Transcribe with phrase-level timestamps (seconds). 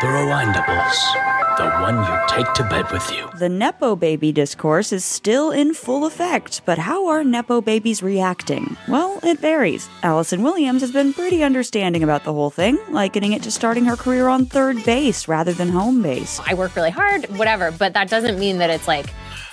[0.00, 1.56] The Rewindables.
[1.56, 3.28] The one you take to bed with you.
[3.36, 8.76] The Nepo baby discourse is still in full effect, but how are Nepo babies reacting?
[8.86, 9.88] Well, it varies.
[10.04, 13.96] Allison Williams has been pretty understanding about the whole thing, likening it to starting her
[13.96, 16.40] career on third base rather than home base.
[16.46, 19.06] I work really hard, whatever, but that doesn't mean that it's like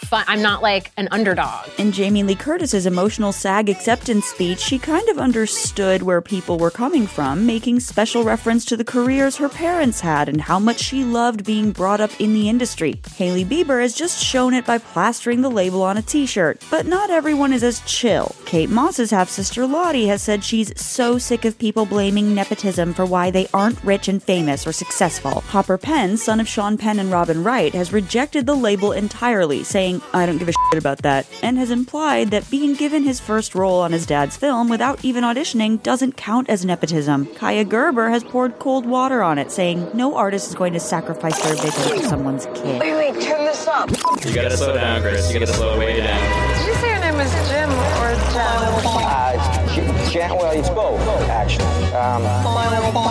[0.06, 0.24] fun.
[0.28, 1.68] I'm not like an underdog.
[1.78, 6.72] In Jamie Lee Curtis's emotional SAG acceptance speech, she kind of understood where people were
[6.72, 11.04] coming from, making special reference to the careers her parents had and how much she
[11.04, 13.02] loved being brought up in the industry.
[13.16, 16.62] Hailey Bieber has just shown it by plastering the label on a t-shirt.
[16.70, 18.36] But not everyone is as chill.
[18.46, 23.32] Kate Moss's half-sister Lottie has said she's so sick of people blaming nepotism for why
[23.32, 25.42] they aren't rich and famous or successful.
[25.42, 29.95] Hopper Penn, son of Sean Penn and Robin Wright, has rejected the label entirely, saying,
[30.14, 33.56] I don't give a shit about that, and has implied that being given his first
[33.56, 37.26] role on his dad's film without even auditioning doesn't count as nepotism.
[37.28, 41.42] Kaia Gerber has poured cold water on it, saying no artist is going to sacrifice
[41.42, 42.80] their vision for someone's kid.
[42.82, 43.90] Wait, wait, turn this up.
[44.26, 45.32] You gotta slow down, Chris.
[45.32, 46.58] You gotta slow way down.
[46.58, 48.46] Did you say your name was Jim or Jen?
[48.88, 51.66] Uh, J- Jan- well, it's both, actually.
[51.94, 52.24] Um,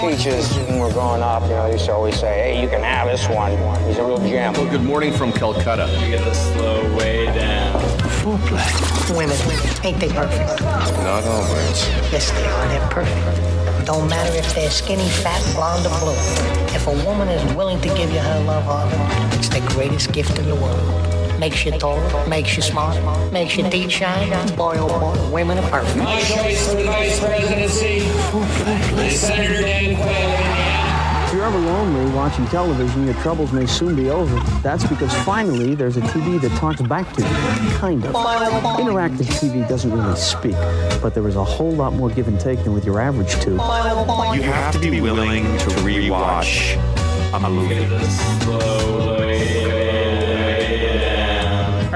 [0.01, 2.83] Peaches, when we're growing up, you know, they used to always say, hey, you can
[2.83, 3.53] have this one.
[3.87, 4.55] He's a real gem.
[4.55, 5.87] Well, good morning from Calcutta.
[6.05, 7.83] You gotta slow way down.
[9.15, 9.37] Women,
[9.85, 10.62] ain't they perfect?
[10.62, 11.87] Not always.
[12.11, 12.69] Yes, they are.
[12.69, 13.87] They're perfect.
[13.87, 16.15] Don't matter if they're skinny, fat, blonde, or blue.
[16.75, 18.91] If a woman is willing to give you her love heart,
[19.35, 21.14] it's the greatest gift in the world.
[21.38, 22.96] Makes you taller, makes you smart,
[23.32, 24.30] makes your teeth shine.
[24.56, 25.96] Boy, oh boy, women are perfect.
[25.96, 27.98] My choice for the vice presidency
[29.02, 31.24] is Senator Dan Quayle.
[31.27, 34.38] If you're ever lonely watching television, your troubles may soon be over.
[34.60, 37.28] That's because finally there's a TV that talks back to you.
[37.78, 38.12] Kind of.
[38.14, 40.56] Interactive TV doesn't really speak,
[41.02, 43.55] but there is a whole lot more give and take than with your average tube.
[43.55, 46.77] You have to be willing to rewatch
[47.34, 47.84] a movie.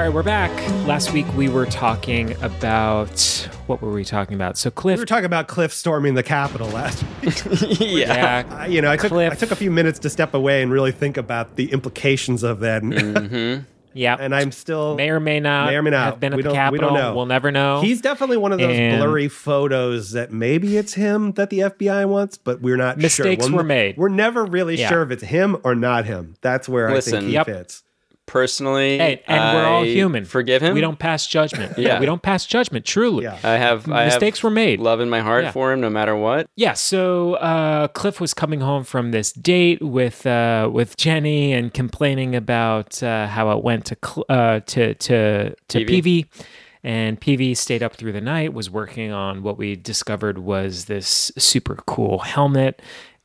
[0.08, 0.50] Right, we're back.
[0.86, 4.56] Last week we were talking about what were we talking about?
[4.56, 7.78] So Cliff, We were talking about Cliff storming the Capitol last week.
[7.80, 9.32] yeah, I- you know, I took Cliff.
[9.32, 12.60] I took a few minutes to step away and really think about the implications of
[12.60, 13.64] that, and, Mm-hmm.
[13.92, 16.36] yeah, and I'm still may or may not, may or may not have been at
[16.36, 17.14] we the don't, we don't know.
[17.14, 17.80] We'll never know.
[17.82, 22.06] He's definitely one of those And- blurry photos that maybe it's him that the FBI
[22.08, 23.52] wants, but we're not Mistakes sure.
[23.52, 23.96] We're- were made.
[23.98, 24.88] We're never really Yeah.
[24.88, 26.34] sure if it's him or not him.
[26.40, 27.46] That's where I think he Yep.
[27.46, 27.82] fits.
[28.28, 30.24] Personally, Hey, and we're all human.
[30.24, 30.74] Forgive him.
[30.74, 31.76] We don't pass judgment.
[31.78, 31.98] Yeah.
[31.98, 32.84] we don't pass judgment.
[32.84, 33.24] Truly.
[33.24, 33.38] Yeah.
[33.42, 33.90] I have.
[33.90, 34.78] I Mistakes have were made.
[34.80, 35.50] Love in my heart Yeah.
[35.50, 36.48] for him, no matter what.
[36.54, 41.74] Yeah, so uh, Cliff was coming home from this date with uh, with Jenny and
[41.74, 46.02] complaining about uh, how it went to cl- uh, to to to PV.
[46.26, 46.44] PV.
[46.84, 51.32] And PV stayed up through the night, was working on what we discovered was this
[51.36, 52.80] super cool helmet.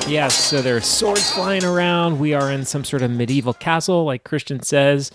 [0.07, 2.17] Yes, so there's swords flying around.
[2.19, 5.11] We are in some sort of medieval castle, like Christian says.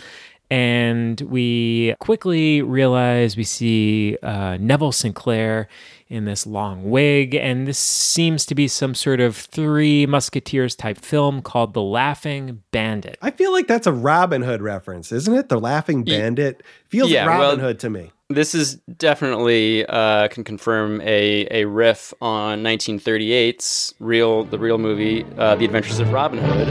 [0.50, 5.68] And we quickly realize we see uh, Neville Sinclair
[6.08, 7.34] in this long wig.
[7.34, 12.62] And this seems to be some sort of Three Musketeers type film called The Laughing
[12.70, 13.16] Bandit.
[13.22, 15.48] I feel like that's a Robin Hood reference, isn't it?
[15.48, 18.12] The Laughing Bandit feels yeah, Robin well- Hood to me.
[18.32, 25.26] This is definitely uh, can confirm a, a riff on 1938's real the real movie,
[25.36, 26.68] uh, The Adventures of Robin Hood.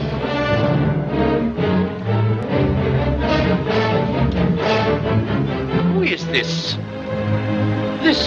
[5.93, 6.73] Who is this?
[8.01, 8.17] This.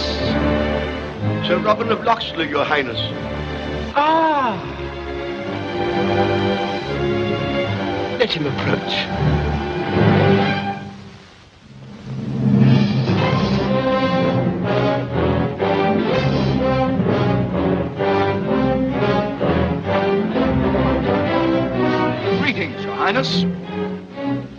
[1.48, 3.00] Sir Robin of Locksley, Your Highness.
[3.96, 4.60] Ah!
[8.20, 9.63] Let him approach.
[23.04, 23.42] Highness.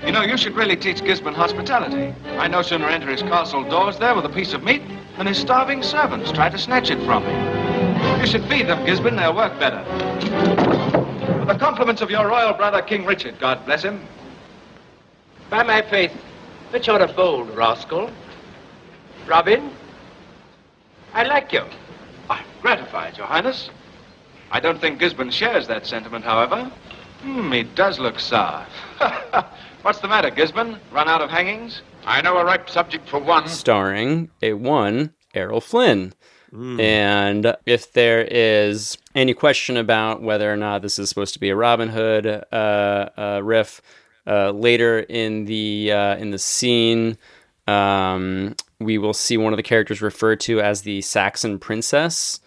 [0.06, 2.14] You know, you should really teach Gisborne hospitality.
[2.38, 4.84] I no sooner enter his castle doors there with a piece of meat
[5.18, 8.20] than his starving servants try to snatch it from me.
[8.22, 9.16] You should feed them, Gisborne.
[9.16, 9.84] They'll work better.
[11.40, 14.00] With the compliments of your royal brother, King Richard, God bless him.
[15.50, 16.14] By my faith,
[16.72, 18.12] but you're a bold rascal.
[19.26, 19.72] Robin,
[21.16, 21.64] I like you.
[22.30, 23.72] I'm gratified, Your Highness.
[24.52, 26.72] I don't think Gisborne shares that sentiment, however.
[27.22, 28.66] Hmm, he does look sour.
[29.82, 30.80] What's the matter, Gisborne?
[30.92, 31.82] Run out of hangings?
[32.06, 33.48] I know a ripe subject for one.
[33.48, 36.14] starring a one Errol Flynn.
[36.80, 41.50] And if there is any question about whether or not this is supposed to be
[41.50, 43.82] a Robin Hood uh, uh, riff,
[44.26, 47.18] uh, later in the uh, in the scene,
[47.68, 52.40] um, we will see one of the characters referred to as the Saxon Princess.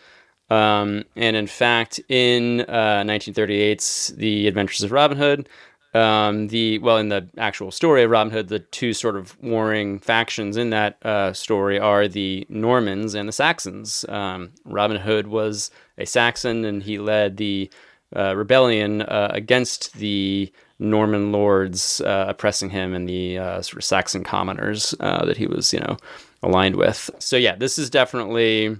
[0.50, 5.48] Um, and in fact, in uh, 1938's The Adventures of Robin Hood,
[5.94, 9.98] um, the well, in the actual story of Robin Hood, the two sort of warring
[10.00, 14.04] factions in that uh, story are the Normans and the Saxons.
[14.08, 17.70] Um, Robin Hood was a Saxon, and he led the
[18.14, 23.84] uh, rebellion uh, against the Norman lords uh, oppressing him and the uh, sort of
[23.84, 25.96] Saxon commoners that he was, you know,
[26.42, 27.10] aligned with.
[27.18, 28.78] So yeah, this is definitely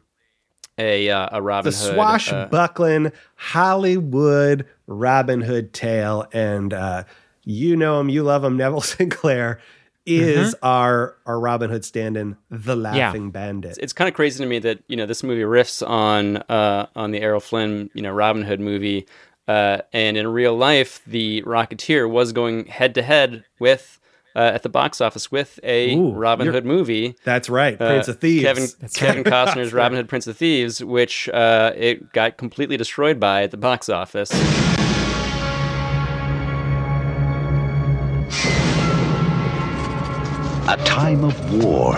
[0.79, 1.91] a uh, a Robin the Hood.
[1.91, 7.05] uh, swashbuckling Hollywood Robin Hood tale, and uh,
[7.45, 8.57] you know him, you love him.
[8.57, 9.61] Neville Sinclair
[10.07, 13.77] is our our Robin Hood stand-in, the Laughing Bandit.
[13.81, 17.11] it's kind of crazy to me that you know this movie riffs on uh, on
[17.11, 19.07] the Errol Flynn you know Robin Hood movie,
[19.49, 24.01] uh, and in real life the Rocketeer was going head to head with
[24.37, 27.17] uh, at the box office with a Ooh, Robin Hood movie.
[27.25, 28.45] That's right, uh, Prince of Thieves.
[28.45, 29.33] Kevin That's Kevin right.
[29.49, 29.97] Costner's Robin.
[29.97, 34.31] Hood Prince of Thieves, which uh, it got completely destroyed by at the box office.
[40.71, 41.95] A time of war.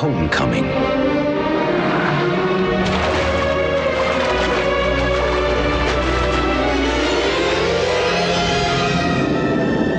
[0.00, 0.64] Homecoming.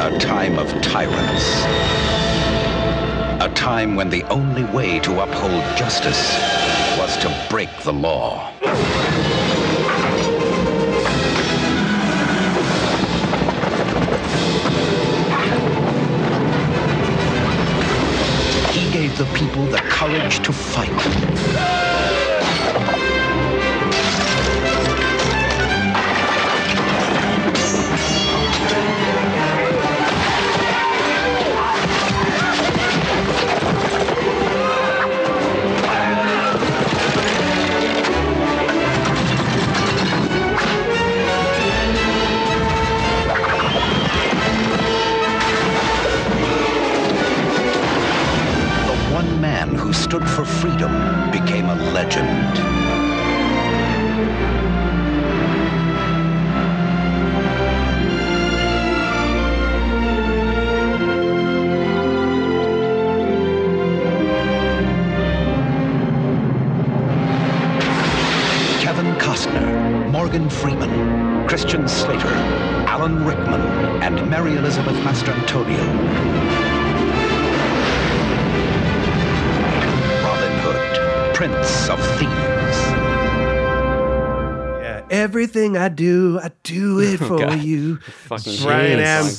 [0.01, 1.65] A time of tyrants.
[3.45, 6.35] A time when the only way to uphold justice
[6.97, 8.51] was to break the law.
[19.17, 19.80] The people the
[20.11, 21.30] courage to fight.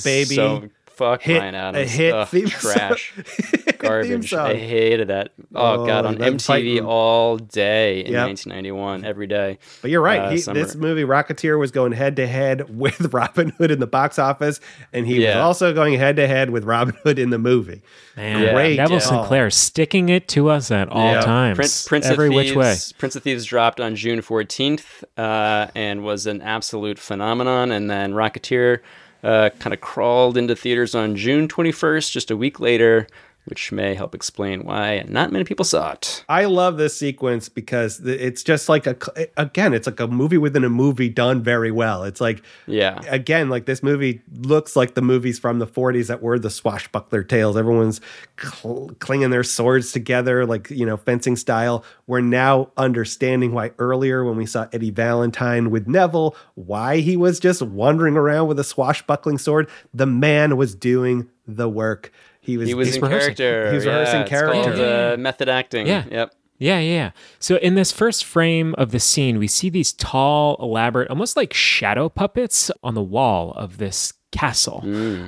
[0.05, 0.35] Baby.
[0.35, 0.63] song.
[0.63, 1.91] So fuck Hit- Bryan a Adams.
[1.91, 2.73] hit Ugh, theme song.
[2.75, 3.15] trash,
[3.79, 4.29] garbage.
[4.31, 4.47] song.
[4.47, 5.33] I hated that.
[5.55, 8.27] Oh, god, Oh, on MTV fighting- all day in Yep.
[8.29, 9.59] 1991, every day.
[9.81, 10.21] But you're right.
[10.21, 13.87] Uh, he, this movie, Rocketeer, was going head to head with Robin Hood in the
[13.87, 14.61] box office,
[14.93, 17.81] and he was also going head to head with Robin Hood in the movie.
[18.15, 19.21] Man, Great Neville call.
[19.23, 22.77] Sinclair sticking it to us at all times, Prince, Prince every of Thieves, which way.
[22.99, 27.73] Prince of Thieves dropped on June 14th uh, and was an absolute phenomenon.
[27.73, 28.81] And then Rocketeer
[29.23, 33.07] uh, kind of crawled into theaters on June 21st, just a week later,
[33.47, 36.25] which may help explain why not many people saw it.
[36.29, 38.97] I love this sequence because it's just like a
[39.37, 42.05] again, it's like a movie within a movie done very well.
[42.05, 43.01] It's like Yeah.
[43.09, 47.25] again, like this movie looks like the movies from the 40s that were the swashbuckler
[47.25, 47.57] tales.
[47.57, 48.01] Everyone's
[48.41, 51.85] cl- clinging their swords together, like, you know, fencing style.
[52.07, 57.41] We're now understanding why earlier when we saw Eddie Valentine with Neville, why he was
[57.41, 59.69] just wandering around with a swashbuckling sword.
[59.93, 62.13] The man was doing the work.
[62.43, 63.35] He was, He was in rehearsing.
[63.37, 63.71] character.
[63.71, 64.63] He was Yeah, rehearsing it's character.
[64.63, 65.87] called, uh, method acting.
[65.87, 66.05] Yeah.
[66.11, 66.35] Yep.
[66.59, 67.11] Yeah, yeah, yeah.
[67.41, 71.53] So in this first frame of the scene, we see these tall, elaborate, almost like
[71.55, 74.81] shadow puppets on the wall of this castle,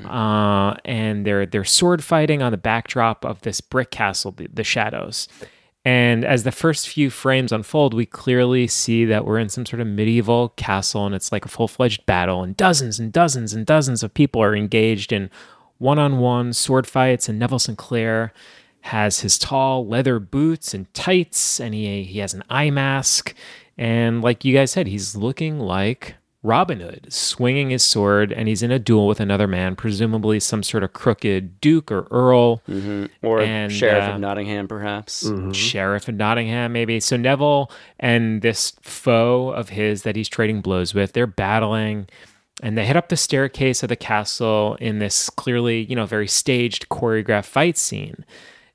[0.06, 4.64] uh, and they're they're sword fighting on the backdrop of this brick castle, the, the
[4.64, 5.26] shadows.
[5.87, 9.80] And as the first few frames unfold, we clearly see that we're in some sort
[9.80, 13.66] of medieval castle, and it's like a full fledged battle, and dozens and dozens and
[13.66, 15.30] dozens of people are engaged in
[15.85, 18.33] one on one sword fights, and Neville Sinclair
[18.81, 23.35] has his tall leather boots and tights, and he, he has an eye mask.
[23.76, 28.62] And like you guys said, he's looking like Robin Hood, swinging his sword, and he's
[28.62, 32.62] in a duel with another man, presumably some sort of crooked duke or earl.
[32.69, 33.09] Mhm.
[33.23, 35.31] Or And, Sheriff uh, of Nottingham, perhaps.
[35.53, 37.00] Sheriff of Nottingham, maybe.
[37.00, 42.09] So Neville and this foe of his that he's trading blows with, they're battling
[42.63, 46.29] and they head up the staircase of the castle in this clearly, you know, very
[46.29, 48.25] staged, choreographed fight scene.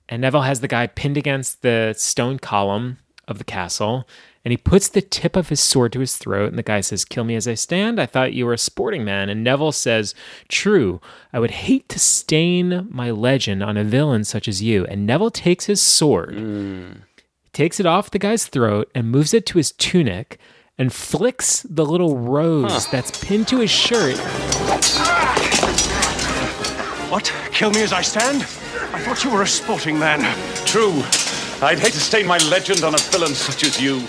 [0.10, 4.08] And Neville has the guy pinned against the stone column of the castle,
[4.44, 6.50] and he puts the tip of his sword to his throat.
[6.50, 8.02] And the guy says, Kill me as I stand.
[8.02, 9.30] I thought you were a sporting man.
[9.30, 10.16] And Neville says,
[10.48, 11.00] True,
[11.32, 14.86] I would hate to stain my legend on a villain such as you.
[14.86, 17.02] And Neville takes his sword, mm.
[17.54, 20.40] takes it off the guy's throat, and moves it to his tunic.
[20.80, 24.18] And flicks the little rose that's pinned to his shirt
[27.10, 27.34] What?
[27.52, 28.44] Kill me as I stand?
[28.94, 30.22] I thought you were a sporting man.
[30.66, 31.04] True.
[31.62, 34.08] I'd hate to stain my legend on a villain such as you.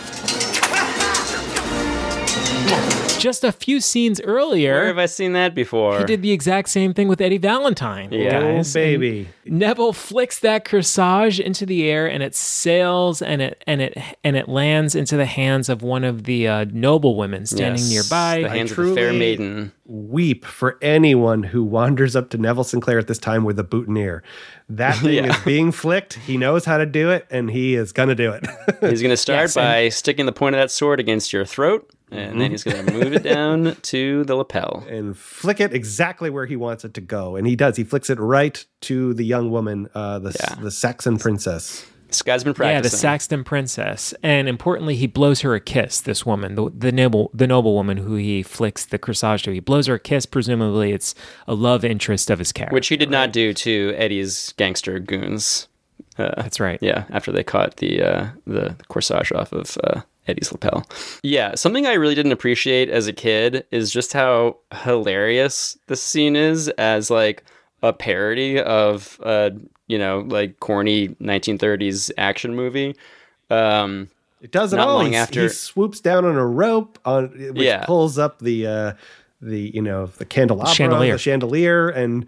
[3.19, 4.75] Just a few scenes earlier.
[4.75, 5.99] Where have I seen that before?
[5.99, 8.11] He did the exact same thing with Eddie Valentine.
[8.13, 8.41] Yeah.
[8.41, 8.75] guys.
[8.75, 9.29] Oh, baby.
[9.45, 13.99] And Neville flicks that corsage into the air, and it sails and it and it
[14.25, 17.91] and it lands into the hands of one of the uh, noble women standing Yes,
[18.11, 18.43] nearby.
[18.43, 19.73] the hands of the fair maiden.
[19.87, 24.23] Weep for anyone who wanders up to Neville Sinclair at this time with a boutonniere.
[24.69, 25.37] That thing Yeah.
[25.37, 26.15] is being flicked.
[26.15, 28.47] He knows how to do it, and he is gonna do it.
[28.81, 31.45] He's going to start Yes, and- by sticking the point of that sword against your
[31.45, 32.39] throat, and Mm-hmm.
[32.39, 34.85] then he's going to move it down to the lapel.
[34.89, 37.77] and flick it exactly where he wants it to go, and he does.
[37.77, 40.55] He flicks it right to the young woman, uh, the Yeah.
[40.61, 41.87] the Saxon princess.
[42.09, 42.99] This guy's been Yeah, the practicing.
[42.99, 46.01] Saxton princess, and importantly, he blows her a kiss.
[46.01, 49.61] This woman, the, the noble, the noble woman who he flicks the corsage to, he
[49.61, 50.27] blows her a kiss.
[50.27, 51.15] Presumably, it's
[51.47, 52.75] a love interest of his character.
[52.75, 55.69] which he did not do to Eddie's gangster goons.
[56.19, 56.81] Uh, That's right.
[56.83, 60.87] Yeah, after they caught the uh, the corsage off of uh, Eddie's lapel.
[61.23, 66.37] Yeah, something I really didn't appreciate as a kid is just how hilarious this scene
[66.37, 67.43] is as like
[67.83, 69.51] a parody of uh,
[69.89, 72.95] you know like corny 1930s action movie.
[73.49, 74.09] Um,
[74.43, 74.97] It does it Not all.
[74.99, 77.85] long He's- after- he swoops down on a rope on which Yeah.
[77.85, 78.93] pulls up the uh,
[79.43, 81.13] the you know the candelabra, Chandelier.
[81.13, 82.27] the chandelier, and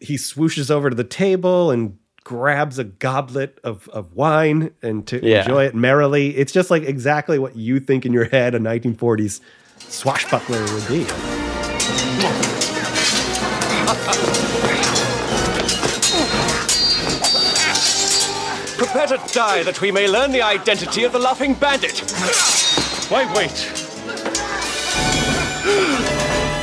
[0.00, 5.20] he swooshes over to the table and grabs a goblet of, of wine and to
[5.24, 5.42] Yeah.
[5.42, 6.36] enjoy it merrily.
[6.36, 9.40] It's just like exactly what you think in your head a 1940s
[9.78, 11.06] swashbuckler would be.
[18.76, 22.00] Prepare to die that we may learn the identity of the laughing bandit.
[23.10, 23.70] Why wait?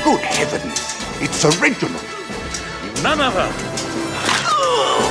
[0.04, 0.80] Good heavens,
[1.22, 2.02] it's original.
[3.04, 3.52] None other.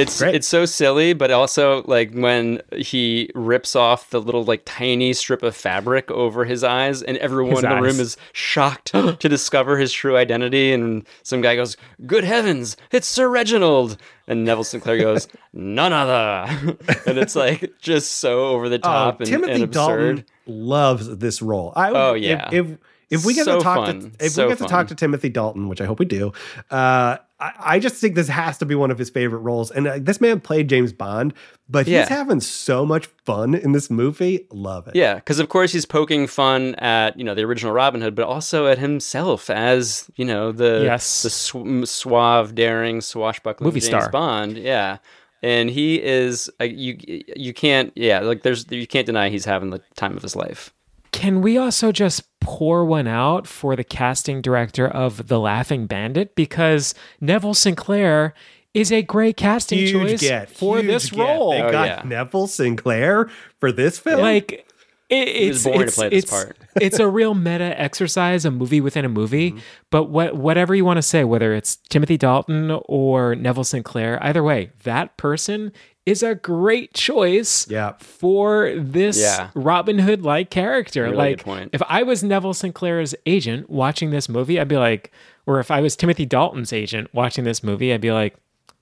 [0.00, 5.12] It's it's so silly, but also like when he rips off the little like tiny
[5.12, 7.82] strip of fabric over his eyes, and everyone His in the eyes.
[7.82, 10.72] room is shocked to discover his true identity.
[10.72, 11.76] And some guy goes,
[12.06, 16.76] "Good heavens, it's Sir Reginald!" And Neville Sinclair goes, "None other."
[17.06, 20.16] and it's like just so over the top Oh, and, Timothy and absurd.
[20.16, 21.72] Dalton loves this role.
[21.76, 22.48] I Oh, if- yeah.
[22.52, 22.66] If
[23.10, 24.12] if, we get So to talk fun.
[24.16, 24.70] to if So we get to fun.
[24.70, 26.32] talk to Timothy Dalton, which I hope we do,
[26.70, 29.70] uh, I, I just think this has to be one of his favorite roles.
[29.70, 31.32] And uh, this man played James Bond,
[31.68, 32.08] but he's Yeah.
[32.08, 34.46] having so much fun in this movie.
[34.52, 34.94] Love it.
[34.96, 38.26] Yeah, because of course he's poking fun at you know the original Robin Hood, but
[38.26, 41.22] also at himself as you know the Yes.
[41.22, 44.10] the sw- suave, daring, swashbuckling Movie James star.
[44.10, 44.56] Bond.
[44.58, 44.98] Yeah,
[45.42, 46.98] and he is uh, you
[47.36, 50.72] you can't yeah like there's you can't deny he's having the time of his life.
[51.12, 52.22] Can we also just
[52.56, 56.34] pour one out for the casting director of The Laughing Bandit?
[56.34, 58.34] Because Neville Sinclair
[58.74, 61.20] is a great casting Huge choice get for huge this get.
[61.20, 61.52] role.
[61.52, 62.02] They Oh, got yeah.
[62.04, 63.30] Neville Sinclair
[63.60, 64.20] for this film.
[64.20, 64.66] like
[65.10, 66.56] it, He it's was born to it's, play this it's, part.
[66.80, 69.50] it's a real meta exercise, a movie within a movie.
[69.52, 69.60] Mm-hmm.
[69.90, 74.42] But what whatever you want to say, whether it's Timothy Dalton or Neville Sinclair, either
[74.42, 75.72] way, that person
[76.06, 77.92] is a great choice Yeah.
[77.98, 79.50] for this Yeah.
[79.54, 81.02] Robin Hood like character.
[81.04, 85.12] Really like if I was Neville Sinclair's agent watching this movie, I'd be like,
[85.46, 88.36] or if I was Timothy Dalton's agent watching this movie, I'd be like,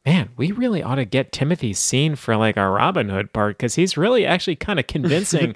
[0.07, 3.75] man, we really ought to get Timothy's scene for like our Robin Hood part because
[3.75, 5.55] he's really actually kind of convincing.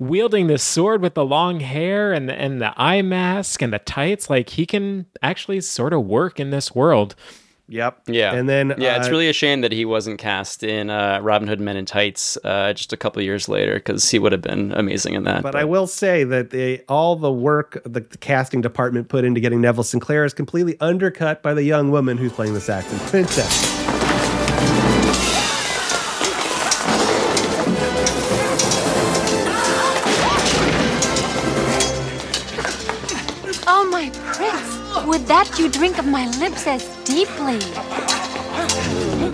[0.00, 3.78] Wielding this sword with the long hair and the, and the eye mask and the
[3.78, 7.14] tights, like he can actually sort of work in this world.
[7.70, 8.02] Yep.
[8.08, 8.34] Yeah.
[8.34, 11.46] And then yeah, it's uh, really a shame that he wasn't cast in uh, Robin
[11.46, 14.72] Hood Men in Tights uh, just a couple years later because he would have been
[14.72, 15.44] amazing in that.
[15.44, 19.38] But I will say that they, all the work the, the casting department put into
[19.38, 23.70] getting Neville Sinclair is completely undercut by the young woman who's playing the Saxon princess.
[35.10, 37.58] Prince, would that you drink of my lips as deeply?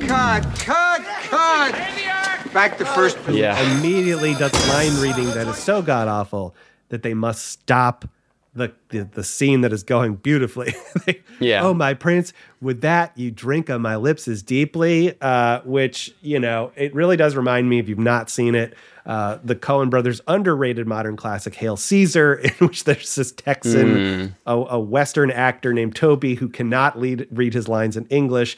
[0.07, 2.53] Cut, cut, cut!
[2.53, 3.17] Back to first.
[3.19, 6.55] who immediately does line reading that is so god awful
[6.89, 8.09] that they must stop
[8.57, 10.75] the, the the scene that is going beautifully.
[11.07, 11.63] They- Yeah.
[11.65, 12.33] Oh my prince,
[12.63, 17.17] with that you drink on my lips as deeply, uh, which you know it really
[17.19, 18.75] does remind me if you've not seen it.
[19.05, 24.35] Uh, the Coen brothers' underrated modern classic Hail Caesar, in which there's this Texan, Mm.
[24.47, 28.57] a, a Western actor named Toby who cannot lead, read his lines in English.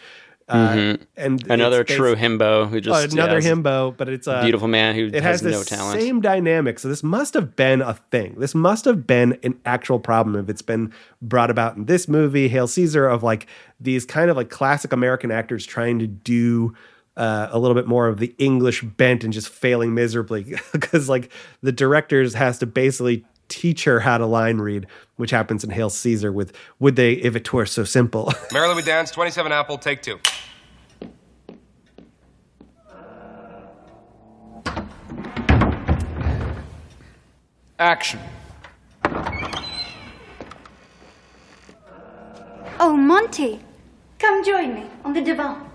[0.48, 1.00] Uh, Mhm.
[1.16, 5.06] And another true himbo who just another yeah, himbo, but it's a beautiful man who
[5.06, 6.00] it has, has, no talent.
[6.00, 6.78] same dynamic.
[6.78, 8.36] So this must have been a thing.
[8.38, 12.48] This must have been an actual problem if it's been brought about in this movie,
[12.48, 13.46] Hail Caesar, of like
[13.78, 16.72] these kind of like classic American actors trying to do
[17.18, 21.30] uh, a little bit more of the English bent and just failing miserably because like
[21.62, 24.86] the directors has to basically teach her how to line read,
[25.18, 28.32] which happens in Hail Caesar with would they if it were so simple.
[28.52, 29.10] Marilyn, we dance.
[29.10, 30.18] 27 Apple, take two.
[37.78, 38.18] Action.
[42.80, 43.60] Oh, Monty,
[44.18, 45.67] come join me on the divan.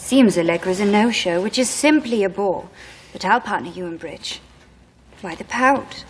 [0.00, 2.68] Seems Allegra's a no-show, which is simply a bore.
[3.12, 4.40] But I'll partner you in bridge.
[5.20, 6.04] Why the pout?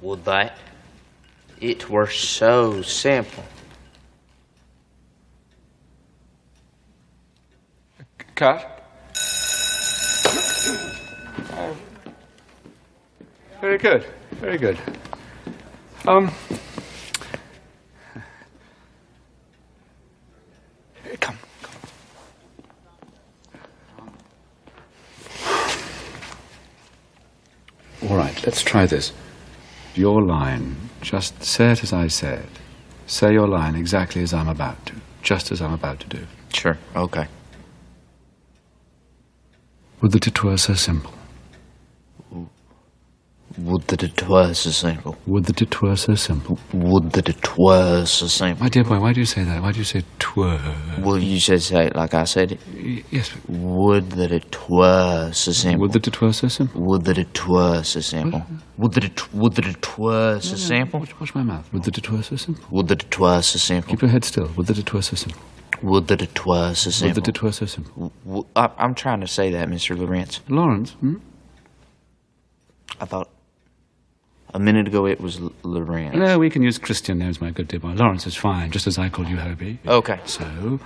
[0.00, 0.58] Would that?
[1.60, 3.44] It were so simple.
[8.34, 8.74] Cut.
[13.60, 14.04] Very good.
[14.32, 14.78] Very good.
[16.06, 16.32] Um.
[21.20, 21.38] Come.
[28.08, 29.12] All right, let's try this.
[29.94, 32.54] Your line, just say it as I say it.
[33.06, 36.26] Say your line exactly as I'm about to, just as I'm about to do.
[36.52, 37.26] Sure, okay.
[40.00, 41.17] Would that it were so simple.
[43.64, 45.16] Would that it were so simple.
[45.26, 46.58] Would that it were so simple.
[46.72, 48.62] Would that it were so simple.
[48.62, 49.60] My dear boy, why do you say that?
[49.60, 50.60] Why do you say twere?
[51.00, 52.60] Well, you should say it like I said it.
[53.10, 53.34] Yes.
[53.48, 55.80] Would that it were so simple.
[55.80, 56.80] Would that it were so simple.
[56.80, 58.42] Would that it were so simple.
[58.76, 61.00] Would that it would that it were so No, no, simple.
[61.00, 61.72] Watch, watch my mouth.
[61.72, 62.64] Would that it were so simple.
[62.70, 63.90] Would that it were so simple.
[63.90, 64.48] Keep your head still.
[64.56, 65.42] Would that it were so simple.
[65.82, 68.12] Would that it were so Would that it were so simple.
[68.24, 69.98] W- I, I'm trying to say that, Mr.
[69.98, 70.40] Lawrence.
[70.48, 71.16] Lawrence, hmm?
[73.00, 73.28] I thought
[74.54, 76.16] a minute ago it was L- Lawrence.
[76.16, 77.90] No, we can use Christian names, my good dear boy.
[77.92, 79.78] Lawrence is fine, just as I call you Hobie.
[79.86, 80.20] Okay.
[80.24, 80.80] So,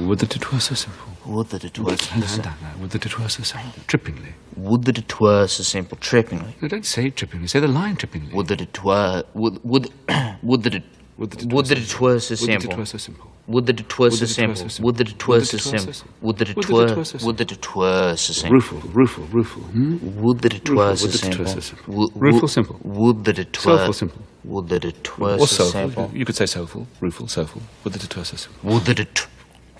[0.00, 1.06] would that it were so simple.
[1.26, 2.52] Would that it were so simple.
[2.62, 2.80] no.
[2.82, 3.82] Would that it were so simple.
[3.86, 4.32] Trippingly.
[4.56, 5.98] Would that it were so simple.
[5.98, 6.54] Trippingly.
[6.62, 7.48] No, don't say trippingly.
[7.48, 8.32] Say the line trippingly.
[8.32, 9.24] Would that it were.
[9.34, 9.90] Would would
[10.42, 10.84] would that it.
[11.20, 12.78] Would that it Would were that so it Would that it simple.
[12.78, 13.30] were so simple.
[13.46, 14.84] Would that it were Would so that it were simple.
[14.86, 15.94] Would that it were so simple.
[16.22, 16.94] Would that it Would were.
[16.94, 18.54] that so Would that it were so simple.
[18.54, 19.62] Rueful, rueful, rueful.
[19.64, 20.22] Hmm?
[20.22, 21.94] Would that it Rueful, were so would that it were simple.
[21.94, 22.76] Would- Rueful, simple.
[22.84, 23.76] Would that it were.
[23.76, 24.22] Soulful, simple.
[24.44, 25.80] Would that it were Or so soulful.
[25.90, 26.10] simple.
[26.18, 27.60] You could say soulful, rueful, soulful.
[27.84, 28.72] Would that it were so simple.
[28.72, 29.26] Would that it.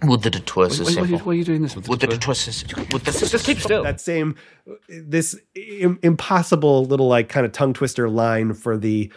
[0.02, 1.26] Would that it were so Why- why- why are you- simple.
[1.26, 1.74] why are you doing this?
[1.76, 2.84] Would Would that that it it were so simple.
[2.92, 3.82] Would that just keep still.
[3.82, 4.34] that same
[4.88, 9.10] this Im- impossible little like kind of tongue twister line for the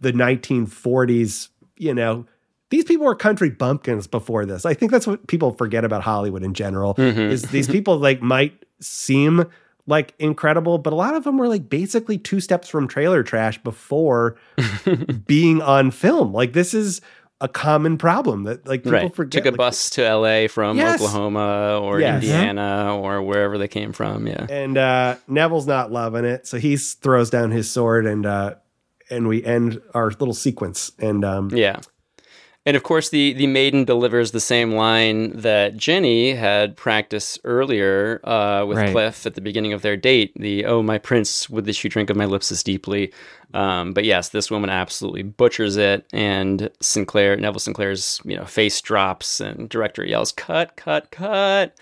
[0.00, 2.26] the the 1940s you know
[2.70, 6.42] these people were country bumpkins before this i think that's what people forget about hollywood
[6.42, 7.30] in general Mhm.
[7.30, 9.44] is these people like might seem
[9.86, 13.62] like incredible but a lot of them were like basically two steps from trailer trash
[13.62, 14.36] before
[15.26, 17.00] being on film like this is
[17.42, 19.14] a common problem that like people right.
[19.14, 21.02] forget Took a like, bus to LA from Yes.
[21.02, 22.22] Oklahoma or Yes.
[22.24, 24.26] Indiana or wherever they came from.
[24.26, 24.46] Yeah.
[24.48, 28.54] and uh Neville's not loving it, so he throws down his sword and uh
[29.10, 30.92] and we end our little sequence.
[30.98, 31.80] And um Yeah.
[32.68, 38.20] And of course, the, the maiden delivers the same line that Jenny had practiced earlier
[38.24, 38.90] uh, with Right.
[38.90, 40.32] Cliff at the beginning of their date.
[40.34, 43.12] The "Oh, my prince, would that you drink of my lips as deeply?"
[43.54, 48.80] Um, but yes, this woman absolutely butchers it, and Sinclair, Neville Sinclair's you know face
[48.80, 50.74] drops, and director yells, "Cut!
[50.74, 51.12] Cut!
[51.12, 51.72] Cut!"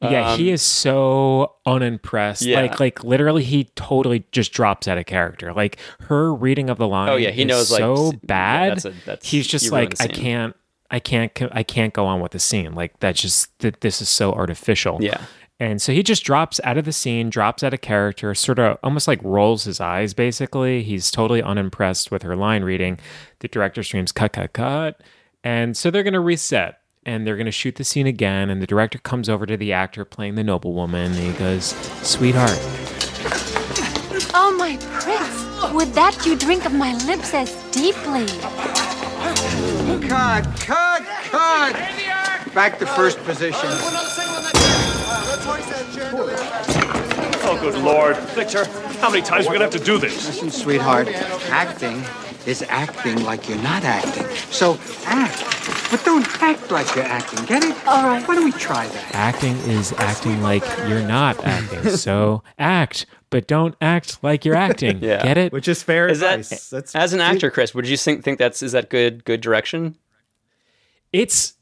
[0.00, 2.42] Yeah, he Um, is so unimpressed.
[2.42, 2.60] Yeah.
[2.60, 5.52] Like, like literally, he totally just drops out of character.
[5.52, 7.08] Like her reading of the line.
[7.08, 8.70] Oh, yeah, he is knows, like, so yeah, bad.
[8.72, 10.54] that's a- that's- He's just like, I can't,
[10.90, 12.74] I can't, I can't go on with the scene.
[12.74, 14.98] Like that's just that this is so artificial.
[15.00, 15.20] Yeah.
[15.60, 18.78] And so he just drops out of the scene, drops out of character, sort of
[18.84, 20.84] almost like rolls his eyes, basically.
[20.84, 23.00] He's totally unimpressed with her line reading.
[23.40, 25.02] The director screams, cut, cut, cut.
[25.42, 26.78] And so they're going to reset
[27.08, 28.50] and they're going to shoot the scene again.
[28.50, 31.74] And the director comes over to the actor playing the noblewoman and he goes,
[32.06, 32.58] Sweetheart,
[34.34, 38.26] Oh, my prince, would that you drink of my lips as deeply?
[40.06, 41.74] Cut, cut, cut!
[42.54, 43.68] Back to first position.
[47.50, 48.16] Oh, good lord.
[48.34, 48.66] Victor,
[49.00, 50.26] how many times are we gonna have to do this?
[50.26, 51.08] Listen, sweetheart,
[51.48, 52.04] acting
[52.48, 54.24] is acting like you're not acting.
[54.50, 55.44] So act,
[55.90, 57.44] but don't act like you're acting.
[57.44, 57.76] Get it?
[57.86, 58.26] All right.
[58.26, 59.14] Why don't we try that?
[59.14, 61.90] acting is acting like you're not acting.
[61.90, 64.98] so act, but don't act like you're acting.
[65.08, 65.22] Yeah.
[65.22, 65.52] Get it?
[65.52, 66.70] Which is fair Is that advice.
[66.70, 67.74] That's as an actor, Chris?
[67.74, 69.96] Would you think think that's is that good good direction?
[71.12, 71.54] It's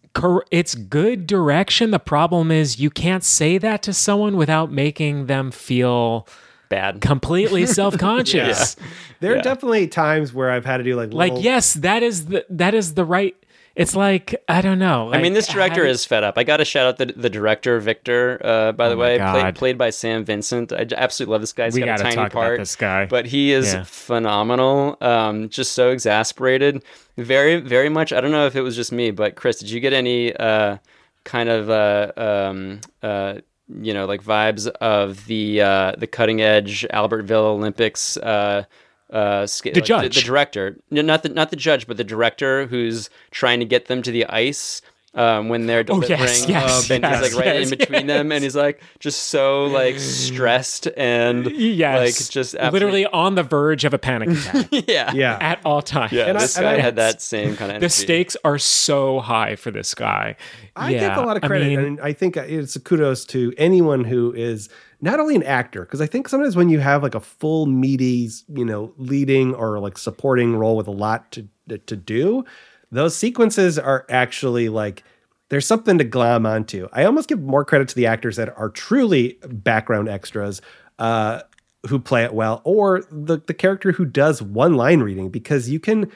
[0.50, 1.90] it's good direction.
[1.90, 6.26] The problem is you can't say that to someone without making them feel
[6.68, 7.66] bad, completely
[8.10, 8.76] self-conscious.
[9.20, 9.42] There are Yeah.
[9.42, 12.94] definitely times where I've had to do like Like yes, that is the that is
[12.94, 13.36] the right.
[13.74, 15.12] It's like I don't know.
[15.12, 16.38] I mean, this director is fed up.
[16.38, 18.40] I got to shout out the the director Victor.
[18.42, 19.32] Uh, by the Oh my way, God.
[19.40, 20.72] played, played by Sam Vincent.
[20.72, 21.66] I j- absolutely love this guy.
[21.66, 22.58] He's We got a gotta tiny talk about part.
[22.58, 23.04] this guy.
[23.04, 23.84] but he is Yeah.
[23.84, 24.96] phenomenal.
[25.02, 26.82] Um, just so exasperated.
[27.18, 28.14] Very, very much.
[28.14, 30.78] I don't know if it was just me, but Chris, did you get any uh,
[31.24, 33.34] kind of uh, um, uh,
[33.68, 38.16] you know like vibes of the uh, the cutting edge Albertville Olympics?
[38.16, 38.64] Uh,
[39.10, 40.14] uh, The like, judge.
[40.16, 43.86] the, director, no, not the not the judge, but the director who's trying to get
[43.86, 44.82] them to the ice
[45.16, 46.20] um, when they're Oh, delivering.
[46.20, 49.24] yes, yes, and yes, he's like right yes, in between them, and he's like just
[49.24, 54.28] so like stressed and Yes, like just absolutely- literally on the verge of a panic
[54.30, 54.68] attack.
[54.88, 55.38] yeah, Yeah.
[55.40, 56.12] at all times.
[56.12, 56.26] yeah.
[56.26, 59.20] And I- this and guy I- had that same kind of The stakes are so
[59.20, 60.36] high for this guy.
[60.76, 63.24] I yeah, give a lot of I credit, mean, and I think it's a kudos
[63.26, 64.68] to anyone who is
[65.00, 68.28] not only an actor, because I think sometimes when you have like a full meaty,
[68.48, 71.46] you know, leading or like supporting role with a lot to
[71.86, 72.44] to do,
[72.90, 75.04] those sequences are actually like
[75.48, 76.88] there's something to glom onto.
[76.92, 80.60] I almost give more credit to the actors that are truly background extras.
[80.98, 81.42] Uh,
[81.88, 85.78] who play it well, or the the character who does one line reading, because you
[85.78, 86.10] can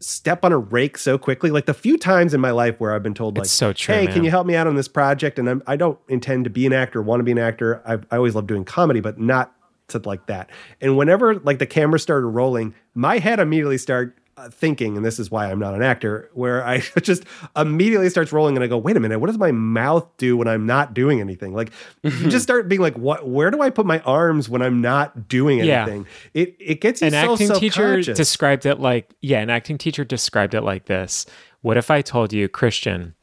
[0.00, 1.50] step on a rake so quickly.
[1.50, 4.04] Like the few times in my life where I've been told, like, so true, hey,
[4.06, 4.14] man.
[4.14, 5.38] can you help me out on this project?
[5.38, 7.82] And I'm, I don't intend to be an actor, want to be an actor.
[7.86, 9.54] I, I always love doing comedy, but not
[9.88, 10.50] to like that.
[10.80, 15.18] And whenever like the camera started rolling, my head immediately started Uh, thinking, and this
[15.18, 17.24] is why I'm not an actor, where I just
[17.54, 20.48] immediately starts rolling and I go, wait a minute, what does my mouth do when
[20.48, 21.52] I'm not doing anything?
[21.52, 21.72] Like
[22.02, 22.38] you just mm-hmm.
[22.38, 25.68] start being like, what, where do I put my arms when I'm not doing anything?
[25.68, 25.82] Yeah.
[25.82, 26.06] anything?
[26.32, 30.04] It, it gets you an so acting teacher described it like yeah an acting teacher
[30.04, 31.26] described it like this
[31.60, 33.14] what if i told you christian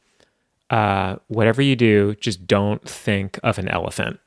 [0.70, 4.20] uh, whatever you do just don't think of an elephant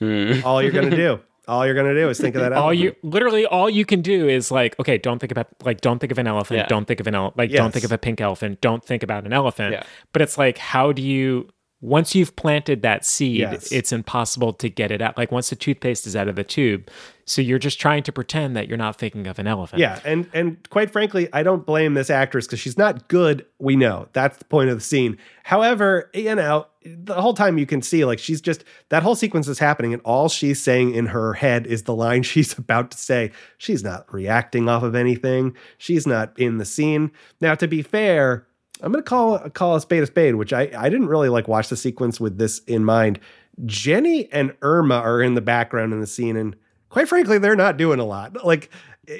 [0.00, 0.42] mm.
[0.44, 1.20] all you're gonna do.
[1.48, 2.52] All you're gonna do is think of that.
[2.52, 2.80] all elephant.
[2.80, 6.12] you literally all you can do is like okay don't think about like don't think
[6.12, 6.66] of an elephant Yeah.
[6.66, 9.26] don't think of an elephant like don't think of a pink elephant don't think about
[9.26, 9.82] an elephant Yeah.
[10.12, 11.48] but it's like how do you
[11.80, 13.72] once you've planted that seed Yes.
[13.72, 16.88] it's impossible to get it out like once the toothpaste is out of the tube
[17.24, 20.28] so you're just trying to pretend that you're not thinking of an elephant Yeah, and
[20.32, 23.46] and quite frankly, I don't blame this actress because she's not good.
[23.60, 25.18] We know that's the point of the scene.
[25.44, 29.48] However, you know, the whole time you can see like she's just that whole sequence
[29.48, 32.98] is happening, and all she's saying in her head is the line she's about to
[32.98, 33.30] say.
[33.58, 35.56] She's not reacting off of anything.
[35.78, 37.12] She's not in the scene.
[37.40, 38.46] Now, to be fair,
[38.80, 41.68] I'm gonna call call a spade a spade, which I I didn't really like watch
[41.68, 43.20] the sequence with this in mind.
[43.66, 46.56] Jenny and Irma are in the background in the scene, and
[46.88, 48.44] quite frankly, they're not doing a lot.
[48.44, 48.70] Like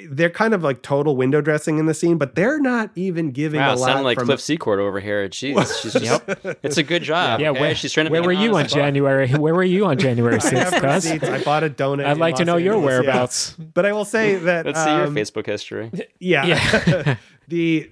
[0.09, 3.59] they're kind of like total window dressing in the scene, but they're not even giving
[3.59, 3.85] Wow, a lot.
[3.87, 5.27] sounding like from, Cliff Secord over here.
[5.27, 6.23] Jeez, she's just,
[6.63, 7.41] it's a good job.
[7.41, 7.59] Yeah, okay?
[7.59, 8.11] where, she's trying to.
[8.11, 8.67] where were you on.
[8.67, 9.29] January?
[9.29, 11.05] Where were you on January I have 6th, Gus?
[11.23, 12.05] I bought a donut.
[12.05, 12.99] I'd in like to Los know your Angeles, yeah.
[13.01, 13.51] whereabouts.
[13.73, 15.91] But I will say that Let's see your um, Facebook history.
[16.19, 16.45] Yeah.
[16.45, 17.15] Yeah.
[17.49, 17.91] the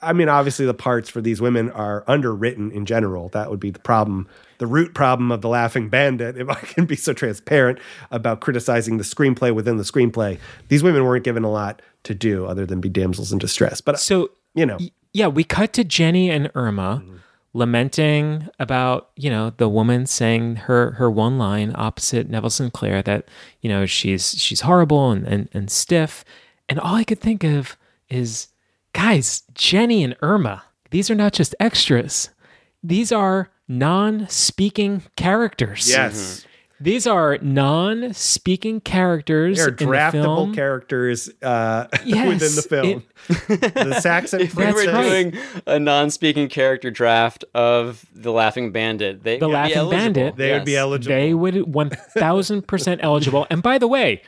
[0.00, 3.28] I mean, obviously the parts for these women are underwritten in general.
[3.30, 4.28] That would be the problem,
[4.58, 6.36] the root problem of the Laughing Bandit.
[6.42, 7.78] If I can be so transparent
[8.10, 12.46] about criticizing the screenplay within the screenplay, these women weren't given a lot to do
[12.46, 13.80] other than be damsels in distress.
[13.80, 14.78] But So you know,
[15.12, 17.16] yeah, we cut to Jenny and Irma mm-hmm.
[17.52, 23.28] lamenting about you know the woman saying her her one line opposite Neville Sinclair that
[23.60, 26.24] you know she's she's horrible and and, and stiff,
[26.68, 27.76] and all I could think of
[28.08, 28.48] is
[28.92, 30.64] guys Jenny and Irma.
[30.90, 32.30] These are not just extras;
[32.82, 35.88] these are non-speaking characters.
[35.88, 36.46] Yes.
[36.80, 40.54] These are non-speaking characters They're in the draftable film.
[40.54, 43.04] characters uh, Yes, within the film.
[43.88, 49.38] the Saxon If we were doing a non-speaking character draft of the Laughing Bandit, they
[49.38, 49.90] the would be Laughing.
[49.90, 51.14] Bandit, They would be eligible.
[51.14, 53.46] They would 1000% eligible.
[53.48, 54.22] And by the way,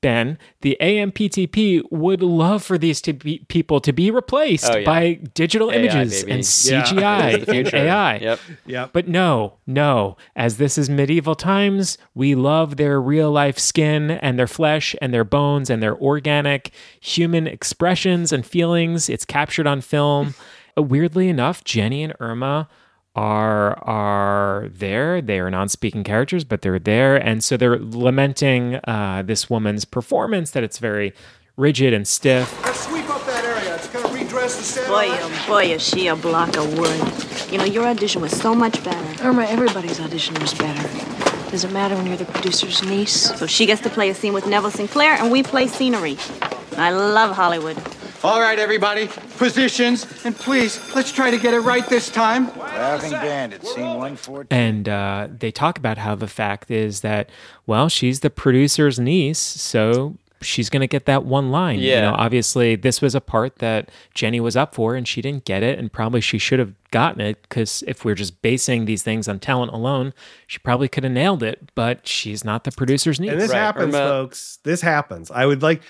[0.00, 4.84] Ben, the AMPTP would love for these to be people to be replaced Oh, yeah.
[4.86, 6.32] by digital AI, images baby.
[6.32, 7.74] and CGI It's the and.
[7.74, 8.16] AI.
[8.18, 8.40] Yep.
[8.66, 8.90] Yep.
[8.92, 10.16] But no, no.
[10.36, 15.12] As this is medieval times, we love their real life skin and their flesh and
[15.12, 19.08] their bones and their organic human expressions and feelings.
[19.08, 20.34] It's captured on film.
[20.76, 22.68] Weirdly enough, Jenny and Irma
[23.18, 25.20] are are there.
[25.20, 30.52] They are non-speaking characters, but they're there, and so they're lamenting uh, this woman's performance
[30.52, 31.12] that it's very
[31.56, 32.46] rigid and stiff.
[32.64, 33.74] Let's sweep up that area.
[33.74, 34.86] It's gonna redress the set.
[34.86, 37.52] Boy, oh boy, is she a block of wood.
[37.52, 39.24] You know, your audition was so much better.
[39.26, 40.86] Irma, everybody's audition was better.
[41.50, 43.36] Does it matter when you're the producer's niece?
[43.36, 46.16] So she gets to play a scene with Neville Sinclair, and we play scenery.
[46.76, 47.76] I love Hollywood.
[48.24, 52.48] All right, everybody, positions, and please, let's try to get it right this time.
[52.58, 54.46] Laughing Bandit, scene 114.
[54.50, 57.30] And uh, they talk about how the fact is that,
[57.64, 61.78] well, she's the producer's niece, so she's going to get that one line.
[61.80, 62.00] You Yeah.
[62.02, 65.62] know, obviously, this was a part that Jenny was up for, and she didn't get
[65.62, 69.28] it, and probably she should have gotten it because if we're just basing these things
[69.28, 70.14] on talent alone,
[70.46, 73.32] she probably could have nailed it, but she's not the producer's niece.
[73.32, 74.58] And this happens, folks.
[74.64, 75.30] This happens.
[75.30, 75.82] I would like.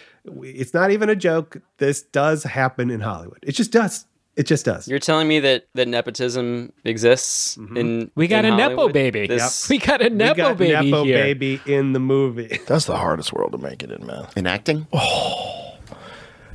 [0.42, 1.58] It's not even a joke.
[1.78, 3.38] This does happen in Hollywood.
[3.42, 4.04] It just does.
[4.38, 4.86] It just does.
[4.86, 7.76] You're telling me that that nepotism exists mm-hmm.
[7.76, 9.26] in We got in a Nepo baby.
[9.26, 11.22] This- We got a nepo We Nepo got baby Nepo here.
[11.24, 12.60] baby in the movie.
[12.68, 14.28] That's the hardest world to make it in, man.
[14.36, 14.86] In acting?
[14.92, 15.74] Oh.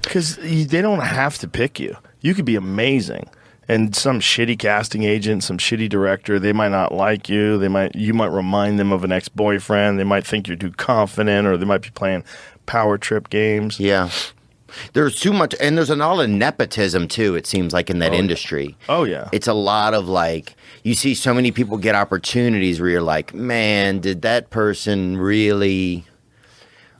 [0.01, 1.97] Because they don't have to pick you.
[2.21, 3.29] You could be amazing.
[3.67, 7.57] And some shitty casting agent, some shitty director, they might not like you.
[7.57, 9.99] They might you might remind them of an ex boyfriend.
[9.99, 12.23] They might think you're too confident, or they might be playing
[12.65, 13.77] power trip games.
[13.77, 14.09] Yeah.
[14.93, 17.35] There's too much, and there's a lot of nepotism too.
[17.35, 18.19] It seems like in that Oh, yeah.
[18.19, 18.77] industry.
[18.89, 19.29] Oh yeah.
[19.31, 23.33] It's a lot of like you see so many people get opportunities where you're like,
[23.33, 26.05] man, did that person really,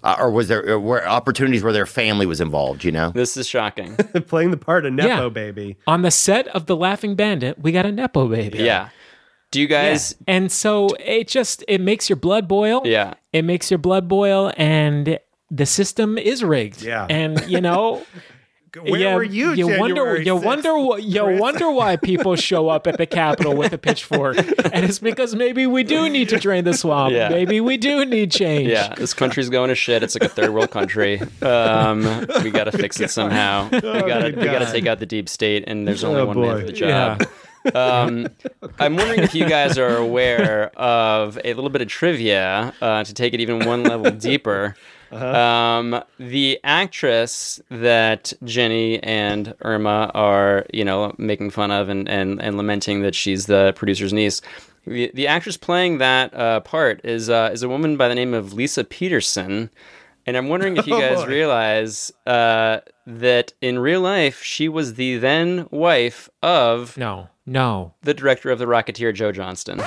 [0.04, 2.84] uh, or was there or were opportunities where their family was involved?
[2.84, 3.96] You know, This is shocking.
[4.28, 5.30] Playing the part of Nepo Yeah.
[5.30, 5.78] baby.
[5.88, 8.60] On the set of The Laughing Bandit, we got a Nepo baby.
[8.60, 8.90] Yeah.
[9.52, 10.16] Do you guys?
[10.28, 10.36] Yeah.
[10.36, 12.82] And so it just it makes your blood boil.
[12.86, 13.14] Yeah.
[13.34, 15.20] It makes your blood boil and
[15.52, 16.82] the system is rigged.
[16.82, 17.06] Yeah.
[17.10, 18.04] And you know
[18.82, 19.52] Where yeah, were you?
[19.54, 21.40] You wonder January you wonder wh- you Chris?
[21.40, 24.36] wonder why people show up at the Capitol with a pitchfork.
[24.74, 27.14] And it's because maybe we do need to drain the swamp.
[27.14, 27.30] Yeah.
[27.30, 28.70] Maybe we do need change.
[28.70, 30.02] Yeah, this country's going to shit.
[30.02, 31.22] It's like a third world country.
[31.44, 32.02] Um,
[32.44, 33.70] we got to fix it somehow.
[33.72, 36.22] We Oh, got to we got to take out the deep state, and there's only
[36.22, 36.60] Oh, one man boy.
[36.62, 37.22] for the job.
[37.76, 38.28] Um,
[38.80, 43.14] I'm wondering if you guys are aware of a little bit of trivia uh, to
[43.14, 44.76] take it even one level deeper.
[45.14, 52.42] Um, the actress that Jenny and Irma are, you know, making fun of and, and,
[52.42, 54.42] and lamenting that she's the producer's niece.
[54.86, 58.34] The, the actress playing that uh, part is uh, is a woman by the name
[58.34, 59.70] of Lisa Peterson,
[60.26, 61.28] and I'm wondering if you Oh, guys boy.
[61.28, 67.30] realize uh, that in real life she was the then wife of No.
[67.46, 67.94] No.
[68.04, 69.82] the director of The Rocketeer, Joe Johnston.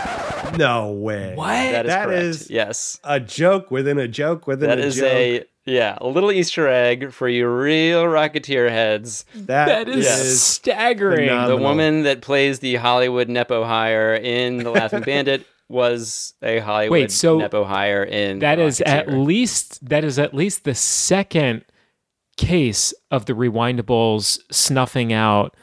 [0.59, 1.35] No way.
[1.35, 1.47] What?
[1.49, 2.23] That is That correct.
[2.23, 3.01] is yes.
[3.05, 5.05] a joke within a joke within That a is joke.
[5.13, 9.25] a yeah, a little Easter egg for you real Rocketeer heads.
[9.35, 10.39] That is Yes.
[10.41, 11.29] staggering.
[11.29, 11.57] phenomenal.
[11.59, 16.93] The woman that plays the Hollywood Nepo hire in The Laughing Bandit was a Hollywood
[16.93, 20.75] Wait, so Nepo hire in That The is at least that is at least the
[20.75, 21.65] second
[22.37, 25.57] case of the rewindables snuffing out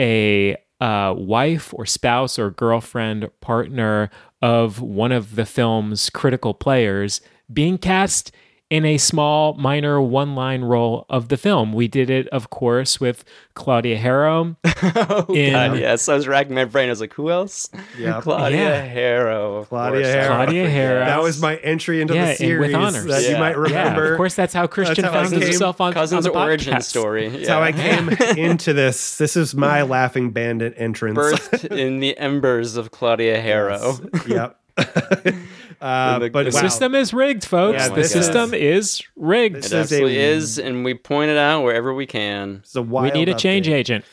[0.00, 4.10] a uh, wife or spouse or girlfriend partner
[4.42, 7.20] of one of the film's critical players
[7.52, 8.32] being cast
[8.68, 12.98] in a small minor one line role of the film we did it of course
[12.98, 13.24] with
[13.54, 14.56] claudia harrow
[15.08, 16.08] Oh, in God, yes.
[16.08, 16.88] I was racking my brain.
[16.88, 17.68] I was like, who else?
[17.98, 18.20] Yeah.
[18.20, 18.82] Claudia Yeah.
[18.82, 19.64] Harrow.
[19.64, 20.06] Claudia.
[20.06, 20.26] Harrow.
[20.26, 21.04] Claudia Harrow.
[21.04, 23.04] That was my entry into Yeah, the and series with honors.
[23.06, 24.04] that you might remember.
[24.04, 26.74] Yeah, of course, that's how Christian how found came- himself on, Cousin's on the origin
[26.74, 26.82] podcast.
[26.84, 27.28] story.
[27.28, 29.16] That's how I came into this.
[29.18, 31.18] This is my Laughing Bandit entrance.
[31.18, 33.94] Birthed in the embers of Claudia Harrow.
[34.26, 34.58] yep.
[35.80, 36.60] uh, The- but The wow.
[36.60, 37.78] system is rigged, folks.
[37.78, 39.56] Yeah, the system is rigged.
[39.56, 42.60] It This is absolutely is, and we point it out wherever we can.
[42.62, 43.72] It's a We need a change update.
[43.72, 44.04] agent.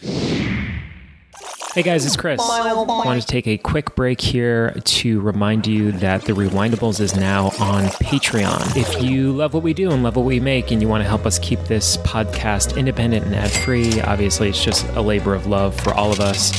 [1.75, 2.39] Hey guys, it's Chris.
[2.39, 7.15] I wanted to take a quick break here to remind you that The Rewindables is
[7.15, 8.77] now on Patreon.
[8.77, 11.09] If you love what we do and love what we make and you want to
[11.09, 15.47] help us keep this podcast independent and ad free, obviously it's just a labor of
[15.47, 16.51] love for all of us.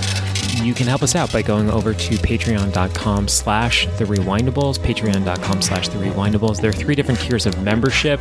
[0.62, 5.88] You can help us out by going over to patreon.com slash the rewindables, patreon.com slash
[5.88, 6.60] the rewindables.
[6.60, 8.20] There are three different tiers of membership,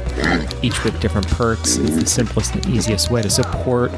[0.61, 1.77] each with different perks.
[1.77, 3.91] It's the simplest and easiest way to support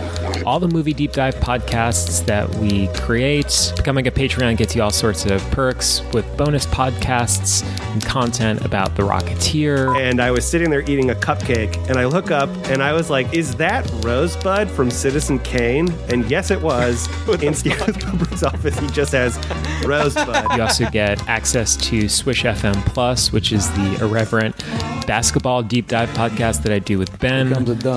[0.45, 3.73] all the movie deep dive podcasts that we create.
[3.75, 8.95] Becoming a Patreon gets you all sorts of perks with bonus podcasts and content about
[8.95, 9.97] the Rocketeer.
[9.99, 13.09] And I was sitting there eating a cupcake, and I look up and I was
[13.09, 17.07] like, "Is that Rosebud from Citizen Kane?" And yes, it was.
[17.41, 17.77] In Steve
[18.25, 19.38] Cooper's office, he just has
[19.85, 20.55] Rosebud.
[20.55, 24.57] You also get access to Swish FM Plus, which is the irreverent
[25.05, 27.53] basketball deep dive podcast that I do with Ben.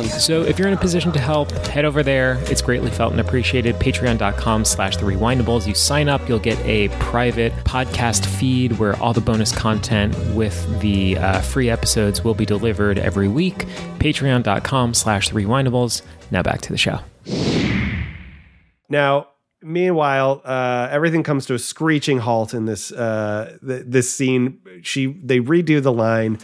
[0.09, 2.39] So if you're in a position to help, head over there.
[2.43, 3.77] It's greatly felt and appreciated.
[3.77, 5.67] Patreon.com slash the rewindables.
[5.67, 10.81] You sign up, you'll get a private podcast feed where all the bonus content with
[10.81, 13.67] the uh, free episodes will be delivered every week.
[13.99, 16.03] Patreon.com slash the rewindables.
[16.31, 17.01] Now back to the show.
[18.91, 19.29] Now,
[19.63, 24.61] meanwhile, uh, everything comes to a screeching halt in this uh, th- this scene.
[24.83, 26.39] She they redo the line.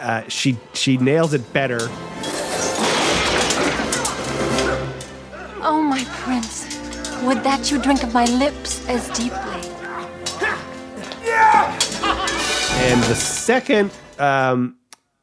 [0.00, 1.88] Uh, she she nails it better.
[5.66, 6.64] Oh, my prince.
[7.22, 9.62] Would that you drink of my lips as deeply?
[12.86, 14.76] And the second, um,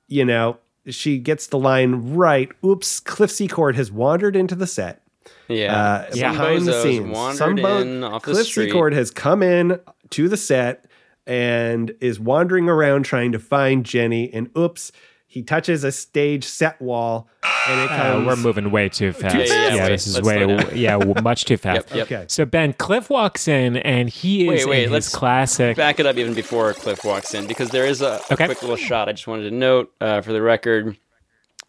[0.07, 0.57] you know,
[0.87, 2.49] she gets the line right.
[2.65, 5.00] Oops, Cliff Secord has wandered into the set.
[5.47, 5.75] Yeah.
[5.75, 7.09] uh, Some behind the scenes.
[7.09, 8.67] wandered bo- in off the Cliff street.
[8.69, 9.79] Secord has come in
[10.11, 10.85] to the set
[11.27, 14.33] and is wandering around trying to find Jenny.
[14.33, 14.91] And oops,
[15.27, 17.29] he touches a stage set wall,
[17.69, 18.27] and it Uh, comes.
[18.27, 19.35] we're moving way too fast.
[19.35, 19.49] fast?
[19.49, 21.87] Yeah, Yeah, this wait, is way, yeah, much too fast.
[21.89, 22.05] Yep, yep.
[22.11, 22.25] Okay.
[22.27, 25.77] So Ben Cliff walks in, and he is Wait, wait, in let's his classic.
[25.77, 28.45] back it up even before Cliff walks in because there is a, a Okay.
[28.45, 29.07] quick little shot.
[29.07, 30.97] I just wanted to note uh, for the record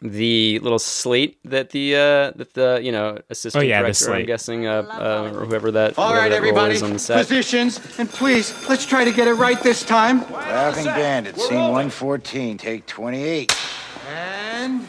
[0.03, 4.15] the little slate that the uh, that the you know assistant Oh, yeah, the director,
[4.15, 7.19] I'm guessing, uh, uh, or whoever that All whatever right, that everybody, on the set.
[7.19, 10.21] positions, and please, let's try to get it right this time.
[10.33, 13.57] Laughing Bandit, scene 114, take 28.
[14.09, 14.87] And